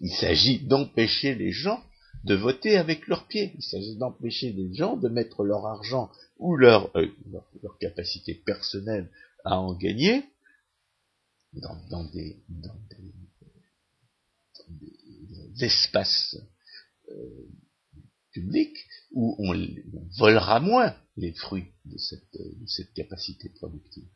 [0.00, 1.82] Il s'agit d'empêcher les gens
[2.24, 3.52] de voter avec leurs pieds.
[3.56, 7.08] Il s'agit d'empêcher des gens de mettre leur argent ou leur, euh,
[7.62, 9.10] leur, capacité personnelle
[9.44, 10.24] à en gagner
[11.52, 13.12] dans, des, dans des,
[15.64, 16.36] espaces
[17.10, 17.48] euh,
[18.32, 18.78] publics
[19.12, 19.52] où on,
[20.18, 24.08] volera moins les fruits de cette, de cette capacité productive.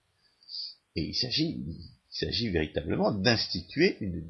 [0.95, 4.25] Et il s'agit, il s'agit véritablement d'instituer une,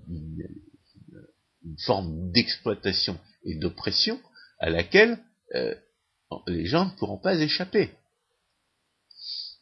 [1.64, 4.20] une forme d'exploitation et d'oppression
[4.59, 5.18] à laquelle
[5.55, 5.74] euh,
[6.47, 7.90] les gens ne pourront pas échapper.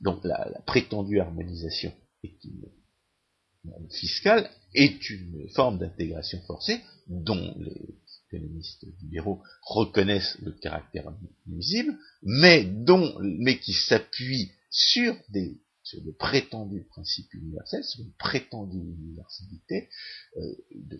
[0.00, 1.92] Donc la, prétendue harmonisation
[3.90, 11.12] fiscale est une forme d'intégration forcée dont les économistes libéraux reconnaissent le caractère
[11.46, 18.14] nuisible, mais dont, mais qui s'appuie sur des sur le prétendu principe universel, sur une
[18.14, 19.90] prétendue universalité
[20.38, 20.98] euh, de,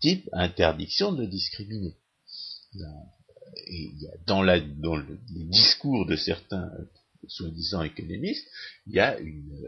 [0.00, 1.96] type interdiction de discriminer.
[3.66, 6.84] Et il y a dans, la, le, les discours de certains euh,
[7.26, 8.46] soi-disant économistes,
[8.86, 9.64] il y a une,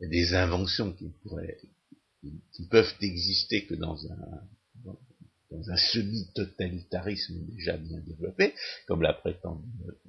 [0.00, 1.58] euh, des inventions qui pourraient
[2.52, 8.54] qui peuvent exister que dans un, semi-totalitarisme déjà bien développé,
[8.86, 9.18] comme la,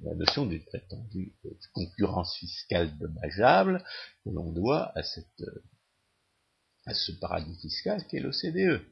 [0.02, 3.82] la notion d'une prétendue euh, concurrence fiscale dommageable
[4.24, 5.44] que l'on doit à, cette,
[6.84, 8.82] à ce paradis fiscal qu'est l'OCDE.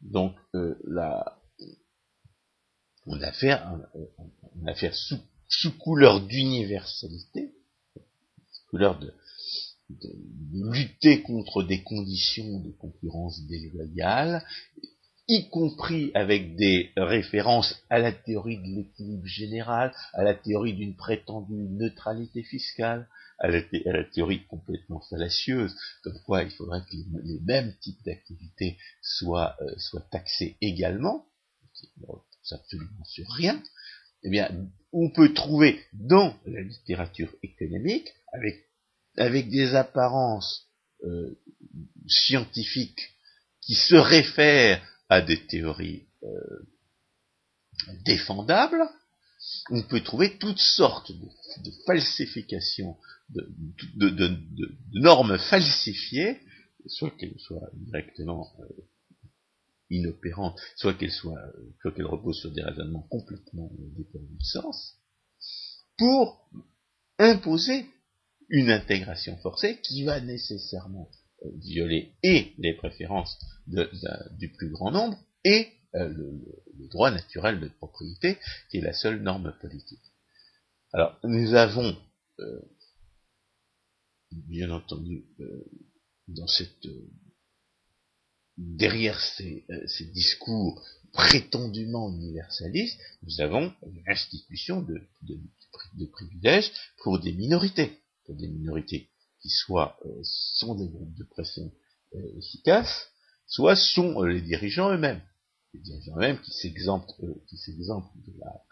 [0.00, 1.39] Donc euh, là,
[3.06, 3.78] on a affaire,
[4.66, 7.54] affaire sous, sous couleur d'universalité,
[8.68, 9.12] couleur de,
[9.90, 14.44] de, lutter contre des conditions de concurrence déloyale,
[15.28, 20.96] y compris avec des références à la théorie de l'équilibre général, à la théorie d'une
[20.96, 23.62] prétendue neutralité fiscale, à la,
[24.04, 30.06] théorie complètement fallacieuse, comme quoi il faudrait que les, mêmes types d'activités soient, euh, soient
[30.10, 31.24] taxés également,
[32.52, 33.62] absolument sur rien,
[34.22, 34.50] eh bien,
[34.92, 38.08] on peut trouver dans la littérature économique,
[39.16, 40.68] avec, des apparences
[41.04, 41.38] euh,
[42.06, 43.14] scientifiques
[43.60, 46.28] qui se réfèrent à des théories euh,
[48.04, 48.88] défendables,
[49.70, 52.96] on peut trouver toutes sortes de, falsifications,
[53.30, 54.36] de,
[54.92, 56.40] normes falsifiées,
[56.86, 58.64] soit qu'elles soient directement euh,
[59.90, 61.42] inopérantes, soit qu'elles soient,
[61.80, 64.96] soit qu'elles reposent sur des raisonnements complètement dépourvus de sens,
[65.98, 66.48] pour
[67.18, 67.86] imposer
[68.48, 71.10] une intégration forcée qui va nécessairement
[71.58, 78.38] violer et les préférences du plus grand nombre et euh, le, droit naturel de propriété,
[78.70, 80.02] qui est la seule norme politique.
[80.92, 81.96] Alors, nous avons,
[82.40, 82.60] euh,
[84.32, 85.64] bien entendu, euh,
[86.26, 86.88] dans cette,
[88.56, 89.64] derrière ces,
[90.12, 90.82] discours
[91.12, 99.48] prétendument universalistes, nous avons une institution de, privilèges pour des minorités, pour des minorités qui
[99.48, 101.72] soit euh, sont des groupes de pression
[102.14, 103.08] euh, efficaces,
[103.46, 105.22] soit sont euh, les dirigeants eux-mêmes.
[105.72, 107.14] Les dirigeants eux-mêmes qui s'exemptent,
[107.48, 108.62] qui s'exemptent de la,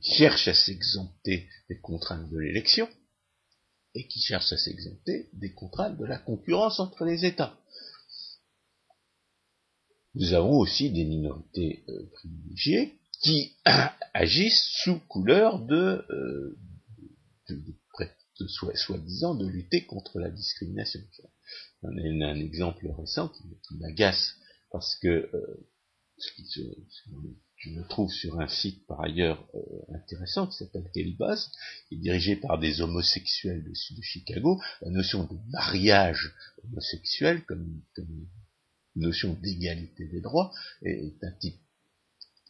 [0.00, 2.88] qui cherchent à s'exempter des contraintes de l'élection,
[3.94, 7.58] et qui cherchent à s'exempter des contraintes de la concurrence entre les États.
[10.16, 13.52] Nous avons aussi des minorités privilégiées qui
[14.14, 16.04] agissent sous couleur de,
[17.48, 21.00] de, soi-disant de lutter contre la discrimination.
[21.82, 21.88] On
[22.22, 23.44] a un exemple récent qui,
[23.78, 24.36] m'agace
[24.70, 25.68] parce que euh,
[27.56, 31.50] je me trouve sur un site par ailleurs euh, intéressant qui s'appelle Kelbas,
[31.88, 34.60] qui est dirigé par des homosexuels de, de Chicago.
[34.82, 38.26] La notion de mariage homosexuel comme, comme
[38.96, 41.60] notion d'égalité des droits est, un type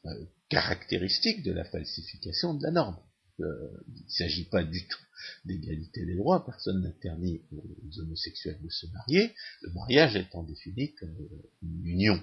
[0.07, 2.99] euh, caractéristique de la falsification de la norme.
[3.41, 5.03] Euh, il ne s'agit pas du tout
[5.45, 11.15] d'égalité des droits, personne n'interdit aux homosexuels de se marier, le mariage étant défini comme
[11.63, 12.23] une union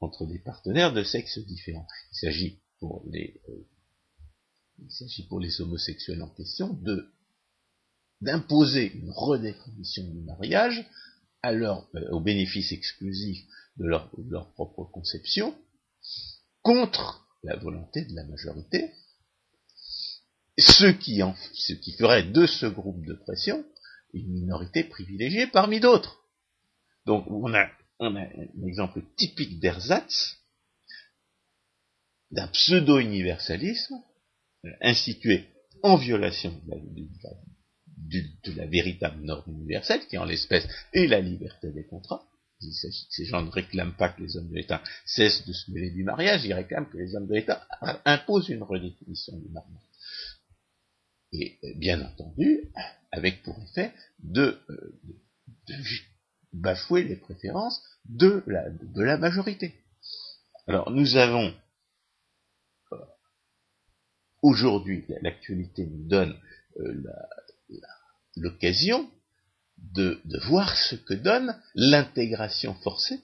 [0.00, 1.86] entre des partenaires de sexe différents.
[2.12, 3.64] Il s'agit pour les, euh,
[5.60, 7.10] homosexuels en question de
[8.20, 10.86] d'imposer une redéfinition du mariage
[11.44, 13.44] à euh, au bénéfice exclusif
[13.76, 15.54] de leur, de leur propre conception,
[16.62, 18.90] contre la volonté de la majorité,
[20.58, 23.64] ce qui, en, ce qui ferait de ce groupe de pression
[24.14, 26.20] une minorité privilégiée parmi d'autres.
[27.04, 27.68] Donc on a,
[27.98, 30.36] on a un exemple typique d'ersatz,
[32.30, 33.96] d'un pseudo-universalisme
[34.80, 35.48] institué
[35.82, 36.76] en violation de la,
[38.66, 42.24] véritable norme universelle, qui en l'espèce est la liberté des contrats.
[42.60, 46.04] ces gens ne réclament pas que les hommes de l'État cessent de se mêler du
[46.04, 47.66] mariage, ils réclament que les hommes de l'État
[48.04, 49.82] imposent une redéfinition du mariage.
[51.32, 52.70] Et bien entendu,
[53.10, 54.58] avec pour effet de,
[55.66, 55.74] de
[56.52, 59.74] bafouer les préférences de la, de la majorité.
[60.66, 61.54] Alors nous avons
[62.92, 62.96] euh,
[64.42, 66.38] aujourd'hui, l'actualité nous donne
[66.78, 67.02] euh,
[68.36, 69.10] l'occasion
[69.78, 73.20] de, de, voir ce que donne l'intégration forcée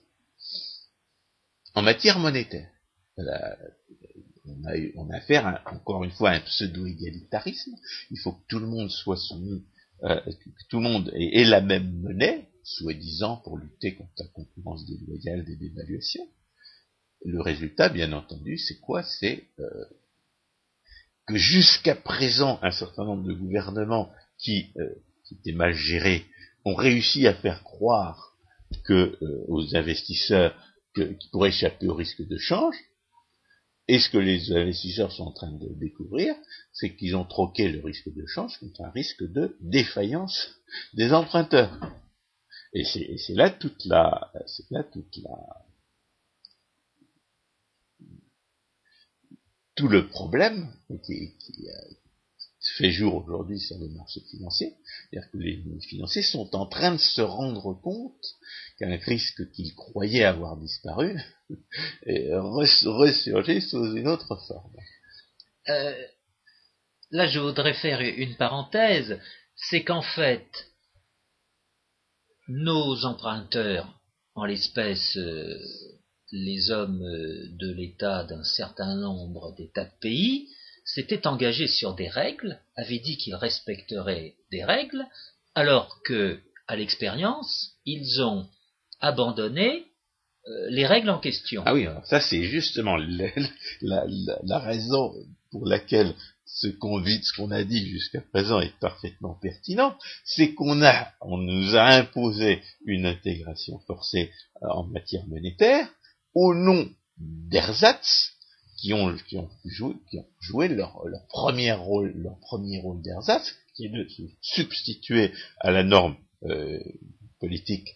[1.74, 2.68] en matière monétaire.
[3.16, 3.22] on,
[4.66, 7.76] a, on a affaire encore une fois à un pseudo-égalitarisme.
[8.10, 9.64] Il faut que tout le monde soit soumis,
[10.02, 14.84] euh, que tout le monde ait la même monnaie, soi-disant pour lutter contre la concurrence
[14.86, 16.26] déloyale des dévaluations.
[17.24, 19.02] Le résultat, bien entendu, c'est quoi?
[19.02, 19.84] C'est euh,
[21.26, 24.10] que jusqu'à présent, un certain nombre de gouvernements
[24.42, 24.94] qui, euh,
[25.32, 26.26] étaient mal gérés
[26.64, 28.36] ont réussi à faire croire
[28.90, 30.54] euh, aux investisseurs
[30.94, 32.76] qu'ils pourraient échapper au risque de change.
[33.86, 36.34] Et ce que les investisseurs sont en train de découvrir,
[36.72, 40.54] c'est qu'ils ont troqué le risque de change contre un risque de défaillance
[40.94, 41.76] des emprunteurs.
[42.72, 45.36] Et c'est là toute la, c'est là toute la,
[49.74, 50.72] tout le problème
[51.04, 51.66] qui, qui
[52.76, 54.74] fait jour aujourd'hui sur le marché financier,
[55.10, 58.24] c'est-à-dire que les financiers sont en train de se rendre compte
[58.78, 61.20] qu'un risque qu'ils croyaient avoir disparu
[62.06, 64.76] est ressurgit sous une autre forme.
[65.68, 65.94] Euh,
[67.10, 69.18] là, je voudrais faire une parenthèse,
[69.56, 70.48] c'est qu'en fait,
[72.48, 74.00] nos emprunteurs,
[74.34, 75.58] en l'espèce euh,
[76.32, 80.48] les hommes de l'État d'un certain nombre d'États de pays,
[80.94, 85.04] s'étaient engagés sur des règles, avaient dit qu'ils respecteraient des règles,
[85.54, 88.48] alors que, à l'expérience, ils ont
[89.00, 89.86] abandonné
[90.46, 91.62] euh, les règles en question.
[91.66, 92.96] Ah oui, ça c'est justement
[93.82, 95.12] la, raison
[95.50, 96.14] pour laquelle
[96.44, 101.38] ce qu'on ce qu'on a dit jusqu'à présent est parfaitement pertinent, c'est qu'on a, on
[101.38, 104.32] nous a imposé une intégration forcée
[104.62, 105.88] euh, en matière monétaire
[106.34, 106.88] au nom
[107.18, 108.32] d'ersatz
[108.80, 113.02] qui ont, qui ont joué, qui ont joué leur, leur premier rôle, leur premier rôle
[113.02, 116.80] d'ersatz, qui est de se substituer à la norme euh,
[117.40, 117.88] politique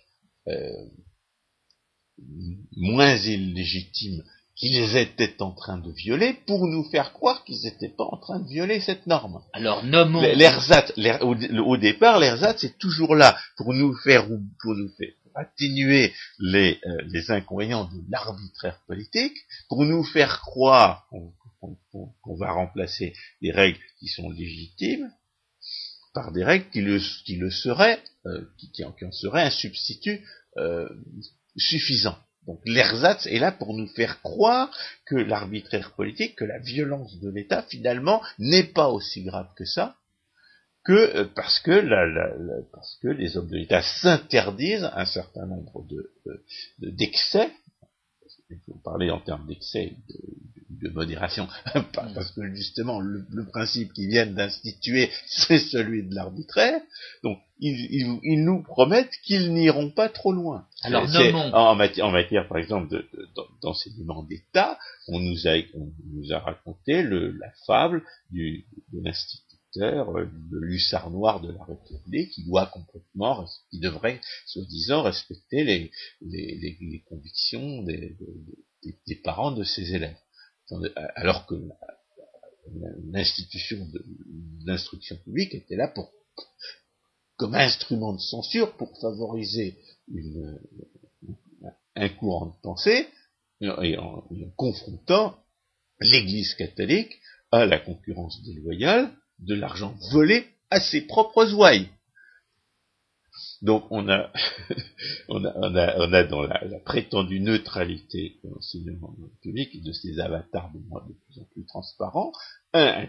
[0.49, 0.71] euh,
[2.77, 4.23] moins illégitime
[4.57, 8.39] qu'ils étaient en train de violer pour nous faire croire qu'ils n'étaient pas en train
[8.39, 9.43] de violer cette norme.
[9.53, 10.21] Alors nommons...
[10.21, 14.29] L'ersatz, au, au, départ, l'ersatz est toujours là pour nous faire,
[14.61, 19.37] pour nous faire atténuer les, euh, les inconvénients de l'arbitraire politique,
[19.69, 21.09] pour nous faire croire
[21.61, 25.11] qu'on va remplacer des règles qui sont légitimes
[26.13, 30.25] par des règles qui le, qui le seraient, euh, qui, qui, en, seraient un substitut
[30.57, 30.89] euh,
[31.57, 32.17] suffisant.
[32.47, 34.71] Donc l'ersatz est là pour nous faire croire
[35.07, 39.97] que l'arbitraire politique, que la violence de l'État, finalement, n'est pas aussi grave que ça,
[40.85, 42.07] que euh, parce que la,
[42.73, 46.13] parce que les hommes de l'État s'interdisent un certain nombre de
[46.79, 47.51] d'excès.
[48.51, 51.49] il faut parler en termes d'excès de, de, modération,
[51.93, 56.81] parce que justement le, principe qu'ils viennent d'instituer, c'est celui de l'arbitraire.
[57.23, 60.67] Donc ils, ils, nous promettent qu'ils n'iront pas trop loin.
[60.83, 63.05] Alors en, matière, en matière, par exemple,
[63.63, 64.79] d'enseignement d'État,
[65.09, 69.44] on nous a on nous a raconté le, la fable du, de l'institut
[69.79, 77.03] euh, le lussard noir de la République, qui doit complètement, qui devrait, soi-disant, respecter les,
[77.09, 78.17] convictions des,
[79.23, 80.17] parents de ses élèves.
[81.17, 81.55] Alors que
[83.11, 83.87] l'institution
[84.65, 86.13] d'instruction publique était là pour,
[87.37, 89.77] comme instrument de censure pour favoriser
[91.97, 93.09] un courant de pensée
[93.61, 94.25] et en
[94.57, 95.37] confrontant
[96.01, 97.21] l'Église catholique
[97.51, 101.89] à la concurrence déloyale de l'argent volé à ses propres ouailles.
[103.63, 104.31] Donc on a,
[105.29, 110.71] on a, on a, dans la, prétendue neutralité de l'enseignement public et de ces avatars
[110.73, 112.33] de, moins, de plus en plus transparents,
[112.75, 113.07] un,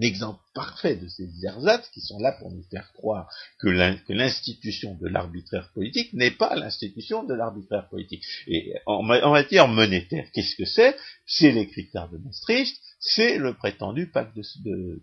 [0.00, 3.68] exemple parfait de ces ersatz qui sont là pour nous faire croire que
[4.12, 8.24] l'institution de l'arbitraire politique n'est pas l'institution de l'arbitraire politique.
[8.46, 10.96] Et en matière monétaire, qu'est-ce que c'est?
[11.26, 15.02] C'est les critères de Maastricht, c'est le prétendu pacte de,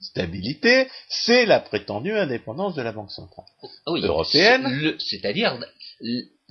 [0.00, 3.46] stabilité, c'est la prétendue indépendance de la Banque centrale
[3.86, 4.96] européenne.
[4.98, 5.58] C'est-à-dire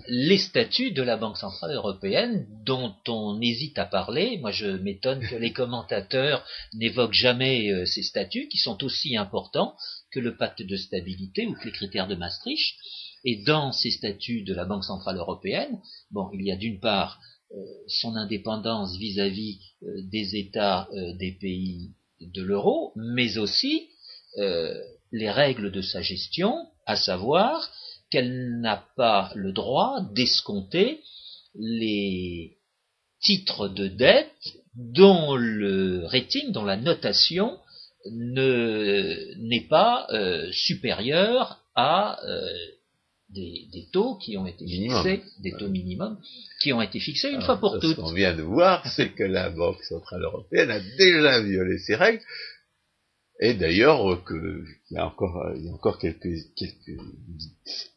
[0.08, 4.38] les statuts de la Banque centrale européenne dont on hésite à parler.
[4.40, 9.76] Moi, je m'étonne que les commentateurs n'évoquent jamais euh, ces statuts qui sont aussi importants
[10.12, 12.76] que le pacte de stabilité ou que les critères de Maastricht.
[13.24, 15.80] Et dans ces statuts de la Banque Centrale Européenne,
[16.12, 17.20] bon, il y a d'une part
[17.88, 21.92] son indépendance vis-à-vis euh, des États euh, des pays
[22.22, 23.90] de l'euro, mais aussi
[25.14, 27.72] les règles de sa gestion, à savoir
[28.10, 31.00] qu'elle n'a pas le droit d'escompter
[31.56, 32.58] les
[33.22, 37.58] titres de dette dont le rating, dont la notation
[38.12, 42.54] n'est pas euh, supérieur à euh,
[43.30, 46.18] des, taux qui ont été fixés, des taux minimums,
[46.62, 47.96] qui ont été fixés une fois pour toutes.
[47.96, 51.96] Ce qu'on vient de voir, c'est que la Banque Centrale Européenne a déjà violé ces
[51.96, 52.22] règles,
[53.40, 56.98] et d'ailleurs euh, qu'il y a encore, il y a encore quelques, quelques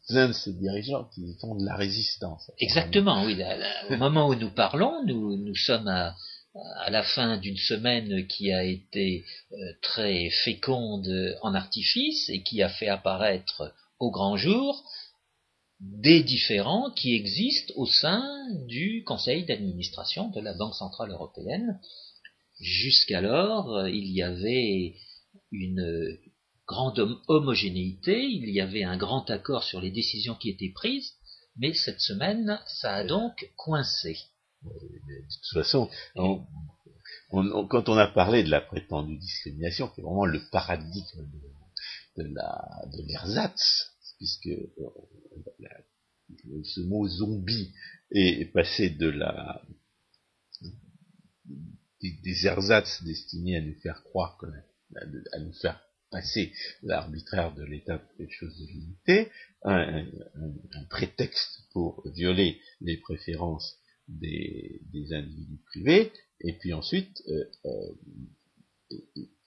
[0.09, 2.51] uns de ces dirigeants qui font de la résistance.
[2.59, 3.37] Exactement, oui.
[3.89, 6.15] au moment où nous parlons, nous, nous sommes à,
[6.81, 12.61] à la fin d'une semaine qui a été euh, très féconde en artifice et qui
[12.61, 14.83] a fait apparaître au grand jour
[15.79, 18.23] des différends qui existent au sein
[18.67, 21.79] du conseil d'administration de la Banque centrale européenne.
[22.59, 24.95] Jusqu'alors, il y avait
[25.51, 26.17] une
[26.67, 31.13] grande homogénéité, il y avait un grand accord sur les décisions qui étaient prises,
[31.55, 34.17] mais cette semaine, ça a donc coincé.
[34.61, 35.89] De toute façon,
[37.31, 41.25] quand on a parlé de la prétendue discrimination, qui est vraiment le paradigme
[42.17, 43.89] de, de l'ersatz,
[44.19, 44.89] puisque euh,
[46.63, 47.73] ce mot zombie
[48.11, 49.63] est passé de la
[52.01, 54.45] des, ersatz destinés à nous faire croire que
[55.31, 56.51] à nous faire passer
[56.81, 59.29] l'arbitraire de l'état pour quelque chose de limité,
[59.63, 60.05] un,
[60.89, 66.11] prétexte pour violer les préférences des, individus privés,
[66.41, 68.95] et puis ensuite, euh, euh,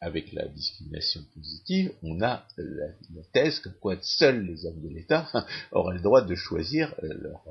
[0.03, 2.89] avec la discrimination positive, on a la,
[3.33, 5.31] thèse que quoi seuls les hommes de l'État
[5.73, 7.45] auraient le droit de choisir euh, leur,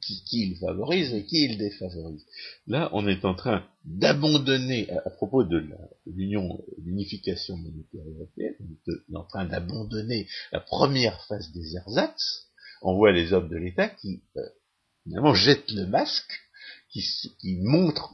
[0.00, 2.24] qui, ils favorisent et qui ils défavorisent.
[2.66, 5.62] Là, on est en train d'abandonner, à, propos de
[6.06, 8.54] l'union, l'unification monétaire européenne,
[8.88, 12.46] on est en train d'abandonner la première phase des ersatz.
[12.80, 14.22] On voit les hommes de l'État qui
[15.04, 16.32] finalement jettent le masque,
[16.96, 18.12] qui, qui montrent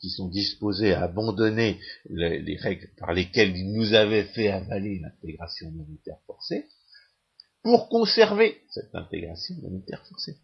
[0.00, 5.70] qu'ils sont disposés à abandonner les, règles par lesquelles ils nous avaient fait avaler l'intégration
[5.72, 6.66] monétaire forcée,
[7.62, 10.36] pour conserver cette intégration monétaire forcée.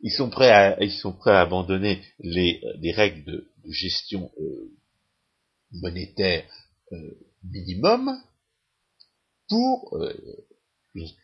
[0.00, 2.60] Ils sont prêts à, ils sont prêts à abandonner les,
[2.94, 4.72] règles de, gestion euh,
[5.72, 6.44] monétaire
[6.92, 8.18] euh, minimum
[9.48, 10.46] pour euh,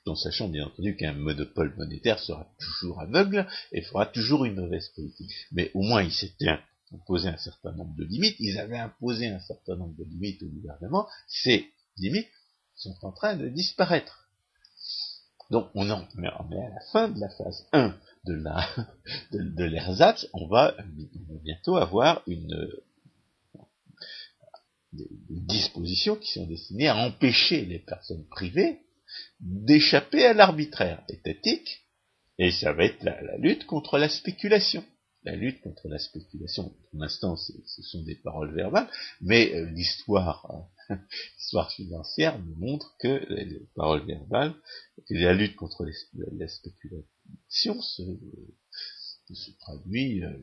[0.06, 4.88] en sachant bien entendu qu'un monopole monétaire sera toujours aveugle et fera toujours une mauvaise
[4.90, 5.32] politique.
[5.52, 6.58] Mais au moins ils s'étaient
[6.92, 10.46] imposé un certain nombre de limites, ils avaient imposé un certain nombre de limites au
[10.46, 12.28] gouvernement, ces limites
[12.76, 14.28] sont en train de disparaître.
[15.50, 18.68] Donc on en mais à la fin de la phase 1 de la
[19.32, 20.76] de, l'ersatz, on va,
[21.42, 22.68] bientôt avoir une
[24.92, 28.80] des dispositions qui sont destinées à empêcher les personnes privées
[29.40, 31.86] d'échapper à l'arbitraire étatique,
[32.38, 34.84] et ça va être la, lutte contre la spéculation.
[35.24, 38.88] La lutte contre la spéculation, pour l'instant, ce sont des paroles verbales,
[39.20, 40.68] mais euh, l'histoire,
[41.36, 44.54] l'histoire financière nous montre que les paroles verbales,
[45.10, 48.02] la lutte contre la spéculation se,
[49.34, 50.36] se traduit, euh,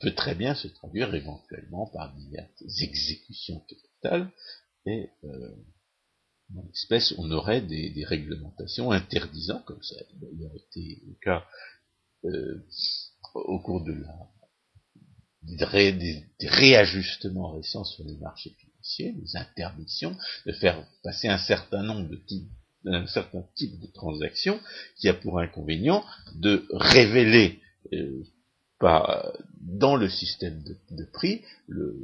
[0.00, 4.30] peut très bien se traduire éventuellement par des exécutions capitales
[4.86, 5.54] et euh,
[6.50, 9.96] dans l'espèce, on aurait des, réglementations interdisant, comme ça.
[9.96, 11.44] A d'ailleurs été le cas
[12.24, 12.64] euh,
[13.34, 14.28] au cours de la
[15.42, 22.08] des, réajustements récents sur les marchés financiers, des interdictions de faire passer un certain nombre
[22.08, 22.48] de types
[22.84, 24.58] un certain type de transactions
[24.96, 26.04] qui a pour inconvénient
[26.36, 27.60] de révéler
[27.92, 28.24] euh,
[29.60, 31.96] dans le système de prix le,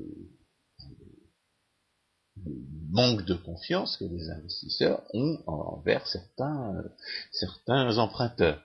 [2.90, 8.62] manque de confiance que les investisseurs ont envers certains, emprunteurs.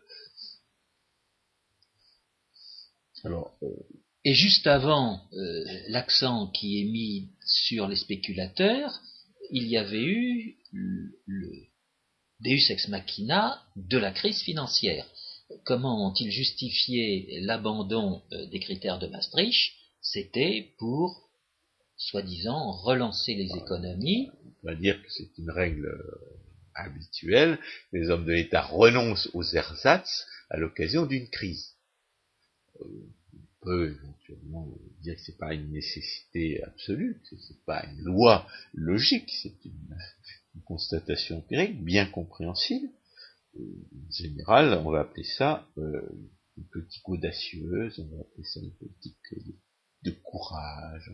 [3.23, 3.67] Alors, euh,
[4.25, 9.01] et juste avant euh, l'accent qui est mis sur les spéculateurs,
[9.51, 10.57] il y avait eu
[11.25, 11.69] le
[12.41, 15.05] Deus ex machina de la crise financière.
[15.65, 19.73] Comment ont-ils justifié l'abandon euh, des critères de Maastricht?
[20.01, 21.28] C'était pour
[21.99, 24.31] soi-disant relancer les économies.
[24.63, 26.39] On va dire que c'est une règle euh,
[26.73, 27.59] habituelle.
[27.91, 31.75] Les hommes de l'État renoncent aux ersatz à l'occasion d'une crise.
[32.81, 32.85] Euh,
[33.33, 34.67] on peut éventuellement
[35.01, 39.97] dire que c'est pas une nécessité absolue, que c'est pas une loi logique, c'est une,
[40.65, 42.89] constatation empirique bien compréhensible,
[43.57, 49.17] en général, on va appeler ça une politique audacieuse, on va appeler ça une politique
[49.31, 49.53] de
[50.23, 51.11] courage,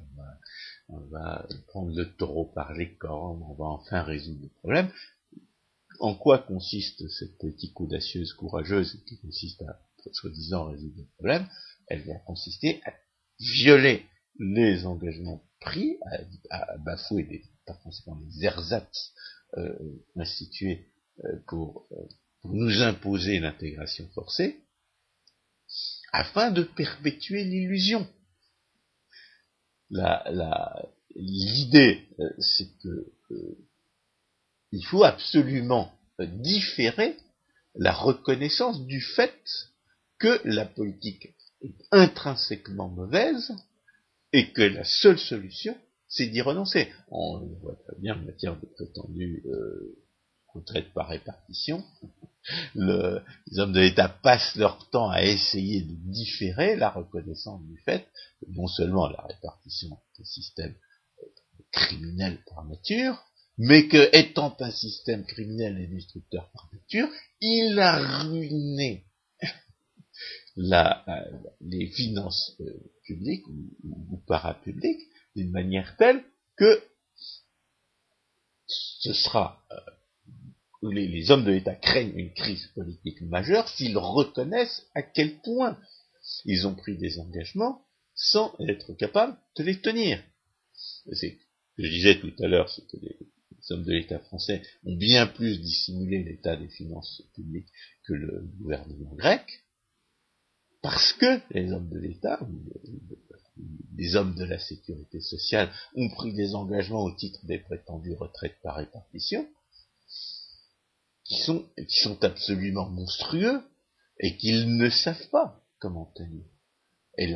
[0.88, 4.92] on va, prendre le taureau par les cornes, on va enfin résoudre le problème.
[6.00, 9.80] En quoi consiste cette politique audacieuse, courageuse, qui consiste à,
[10.12, 11.48] soi-disant, résoudre le problème?
[11.88, 12.94] Elle va consister à
[13.40, 14.06] violer
[14.40, 15.98] les engagements pris,
[16.50, 19.14] à, bafouer des, par conséquent les ersatz
[19.58, 19.74] euh,
[20.18, 20.92] institués
[21.24, 21.96] euh, pour, euh,
[22.42, 24.60] pour nous imposer l'intégration forcée,
[26.12, 28.08] afin de perpétuer l'illusion
[31.16, 33.58] l'idée, euh, c'est que euh,
[34.72, 37.18] il faut absolument différer
[37.76, 39.36] la reconnaissance du fait
[40.18, 43.54] que la politique est intrinsèquement mauvaise
[44.34, 45.78] et que la seule solution,
[46.08, 46.90] c'est d'y renoncer.
[47.10, 49.98] On le voit très bien en matière de prétendue euh,
[50.56, 51.84] retraite par répartition.
[52.76, 58.08] les hommes de l'État passent leur temps à essayer de différer la reconnaissance du fait
[58.40, 60.76] que non seulement la répartition est un système
[61.72, 63.22] criminel par nature,
[63.58, 67.08] mais que, étant un système criminel et destructeur par nature,
[67.42, 69.06] il a ruiné
[70.58, 70.90] euh,
[71.62, 76.24] les finances euh, publiques ou, parapubliques d'une manière telle
[76.58, 76.82] que
[78.68, 79.76] ce sera euh,
[80.90, 85.78] les, hommes de l'État craignent une crise politique majeure s'ils reconnaissent à quel point
[86.46, 87.82] ils ont pris des engagements
[88.16, 90.24] sans être capables de les tenir.
[91.14, 91.38] C'est
[91.78, 93.18] je disais tout à l'heure, c'est que les,
[93.72, 97.68] hommes de l'État français ont bien plus dissimulé l'état des finances publiques
[98.04, 99.44] que le gouvernement grec,
[100.84, 102.40] parce que les hommes de l'État,
[103.98, 108.58] les hommes de la sécurité sociale, ont pris des engagements au titre des prétendues retraites
[108.62, 109.48] par répartition,
[111.46, 113.62] qui sont absolument monstrueux
[114.20, 116.46] et qu'ils ne savent pas comment tenir.
[117.18, 117.34] Et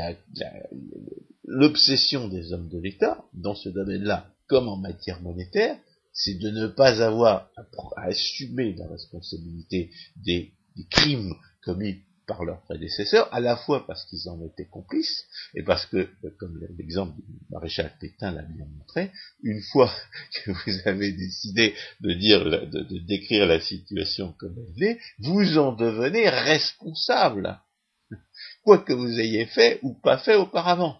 [1.45, 5.77] l'obsession des hommes de l'État, dans ce domaine-là, comme en matière monétaire,
[6.11, 10.53] c'est de ne pas avoir à, assumer la responsabilité des
[10.89, 15.25] crimes commis par leurs prédécesseurs, à la fois parce qu'ils en étaient complices,
[15.55, 19.11] et parce que, euh, comme l'exemple du maréchal Pétain l'a bien montré,
[19.41, 19.91] une fois
[20.45, 25.73] que vous avez décidé de dire, de, décrire la situation comme elle est, vous en
[25.73, 27.59] devenez responsable,
[28.63, 30.99] quoi que vous ayez fait ou pas fait auparavant.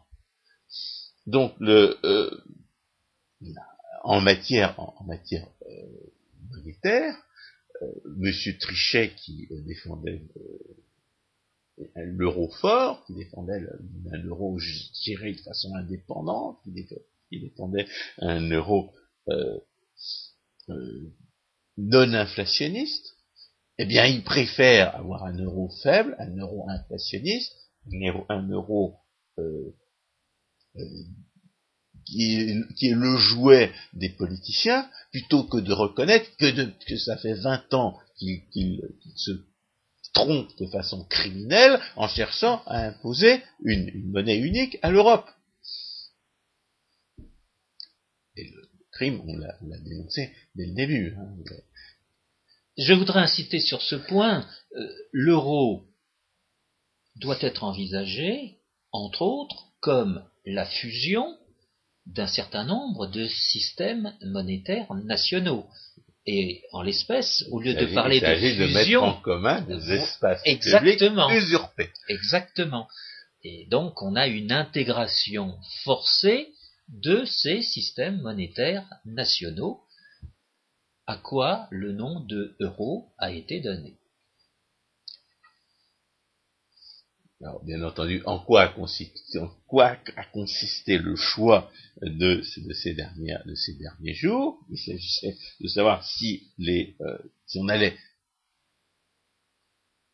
[1.27, 2.31] Donc, le, euh,
[4.01, 5.85] en matière, en, matière euh,
[6.49, 7.15] monétaire,
[8.17, 10.21] Monsieur Trichet qui défendait
[11.95, 13.61] l'euro fort, qui défendait
[14.11, 17.85] un euro géré de façon indépendante, qui défendait
[18.19, 18.91] un euro
[19.29, 19.59] euh,
[20.69, 21.13] euh,
[21.77, 23.15] non inflationniste,
[23.77, 27.53] eh bien, il préfère avoir un euro faible, un euro inflationniste,
[28.29, 28.97] un euro,
[29.37, 29.73] euh,
[32.05, 37.97] qui, est, le jouet des politiciens, plutôt que de reconnaître que, ça fait 20 ans
[38.17, 38.81] qu'il
[39.15, 39.31] se
[40.13, 45.29] trompe de façon criminelle en cherchant à imposer une, monnaie unique à l'Europe.
[48.35, 51.15] Et le crime, on l'a dénoncé dès le début.
[51.17, 51.35] Hein.
[52.77, 54.47] Je voudrais inciter sur ce point.
[54.75, 55.83] Euh, l'euro
[57.17, 58.59] doit être envisagé,
[58.91, 61.37] entre autres, comme la fusion
[62.05, 65.65] d'un certain nombre de systèmes monétaires nationaux.
[66.31, 70.39] Et en l'espèce, au lieu de parler de fusion, de mettre en commun des espaces
[70.45, 71.89] exactement, usurpés.
[72.07, 72.87] Exactement.
[73.43, 76.53] Et donc, on a une intégration forcée
[76.87, 79.81] de ces systèmes monétaires nationaux,
[81.07, 83.98] à quoi le nom de euro a été donné.
[87.41, 89.39] Alors, bien entendu, en quoi a consisté,
[90.97, 91.71] le choix
[92.01, 94.59] de, ces, derniers, de ces derniers jours?
[94.69, 97.95] Il s'agissait de savoir si, les, euh, si on allait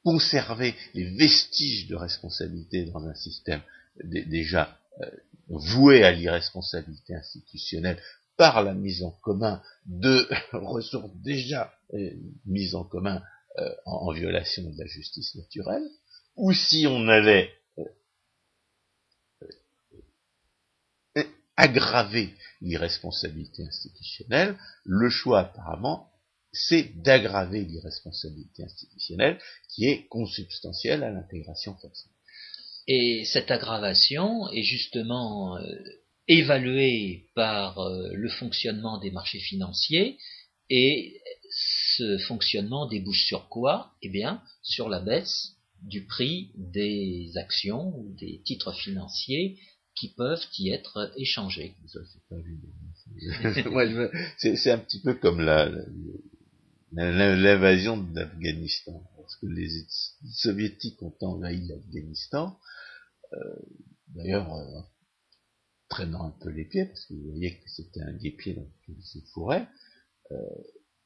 [0.04, 3.64] conserver les vestiges de responsabilité dans un système
[4.04, 5.10] déjà euh,
[5.48, 8.00] voué à l'irresponsabilité institutionnelle
[8.38, 12.12] par la mise en commun de ressources déjà euh,
[12.46, 13.24] mises en commun
[13.86, 15.90] en violation de la justice naturelle,
[16.36, 17.84] ou si on allait euh,
[21.18, 21.24] euh,
[21.56, 26.12] aggraver l'irresponsabilité institutionnelle, le choix apparemment,
[26.52, 32.10] c'est d'aggraver l'irresponsabilité institutionnelle qui est consubstantielle à l'intégration forcée.
[32.88, 35.64] Et cette aggravation est justement euh,
[36.28, 37.78] évaluée par
[38.12, 40.18] le fonctionnement des marchés financiers
[40.70, 41.22] et
[41.52, 43.92] ce fonctionnement débouche sur quoi?
[44.02, 49.60] Eh bien, sur la baisse du prix des actions ou des titres financiers
[49.96, 51.76] qui peuvent y être échangés.
[54.38, 55.72] c'est un petit peu comme la,
[56.92, 59.04] l'invasion d'Afghanistan.
[59.18, 59.70] Lorsque les
[60.34, 62.58] soviétiques ont envahi l'Afghanistan,
[63.34, 63.38] euh,
[64.10, 64.82] d'ailleurs, euh,
[65.90, 68.96] traînant un peu les pieds, parce que vous voyez que c'était un guépier dans lequel
[68.98, 69.68] ils se fourraient,
[70.32, 70.36] euh,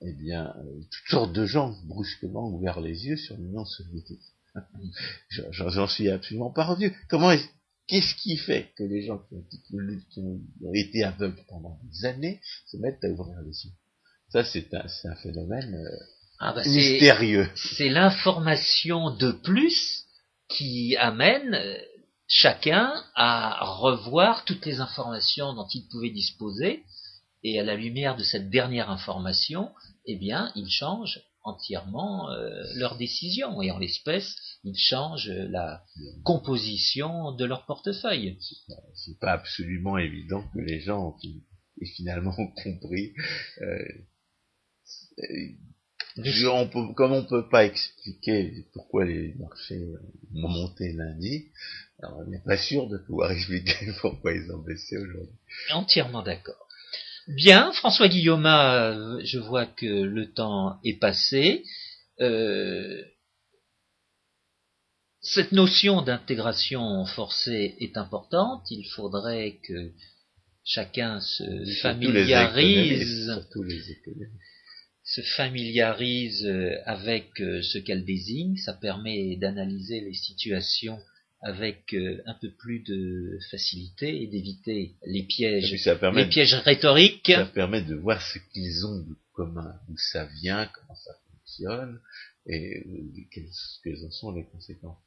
[0.01, 4.23] eh bien, euh, toutes sortes de gens brusquement ouverts les yeux sur l'Union soviétique.
[5.51, 6.95] J'en suis absolument pas revenu.
[7.09, 7.43] Comment est
[7.89, 13.03] Qu'est-ce qui fait que les gens qui ont, été aveugles pendant des années se mettent
[13.03, 13.71] à ouvrir les yeux?
[14.29, 16.03] Ça, c'est un, un, phénomène euh,
[16.39, 17.49] ah bah mystérieux.
[17.55, 20.05] C'est l'information de plus
[20.49, 21.79] qui amène euh,
[22.27, 26.83] chacun à revoir toutes les informations dont il pouvait disposer,
[27.43, 29.71] et à la lumière de cette dernière information,
[30.05, 35.83] eh bien, il change entièrement euh, leurs décisions et en l'espèce ils changent la
[36.23, 38.37] composition de leur portefeuille.
[38.93, 43.13] C'est pas absolument évident que les gens aient finalement compris.
[43.61, 43.83] Euh,
[46.17, 49.87] on comme on peut pas expliquer pourquoi les marchés
[50.35, 51.51] ont monté lundi,
[52.03, 55.37] on n'est pas sûr de pouvoir expliquer pourquoi ils ont baissé aujourd'hui.
[55.71, 56.67] Entièrement d'accord.
[57.35, 58.47] Bien, François Guillaume,
[59.23, 61.63] je vois que le temps est passé.
[62.21, 63.03] Euh,
[65.21, 68.65] cette notion d'intégration forcée est importante.
[68.71, 69.91] Il faudrait que
[70.65, 71.43] chacun se
[71.83, 73.29] familiarise,
[75.03, 76.47] se familiarise
[76.87, 78.57] avec euh, ce qu'elle désigne.
[78.57, 80.99] Ça permet d'analyser les situations
[81.41, 87.31] avec euh, un peu plus de facilité et d'éviter les pièges, les pièges rhétoriques.
[87.33, 91.99] Ça permet de voir ce qu'ils ont de commun, d'où ça vient, comment ça fonctionne
[92.45, 94.97] et euh, quelles, en sont les conséquences.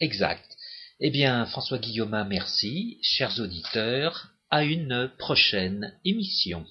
[0.00, 0.44] Exact.
[1.00, 2.98] Eh bien, François Guillaume, merci.
[3.02, 6.66] Chers auditeurs, à une prochaine émission.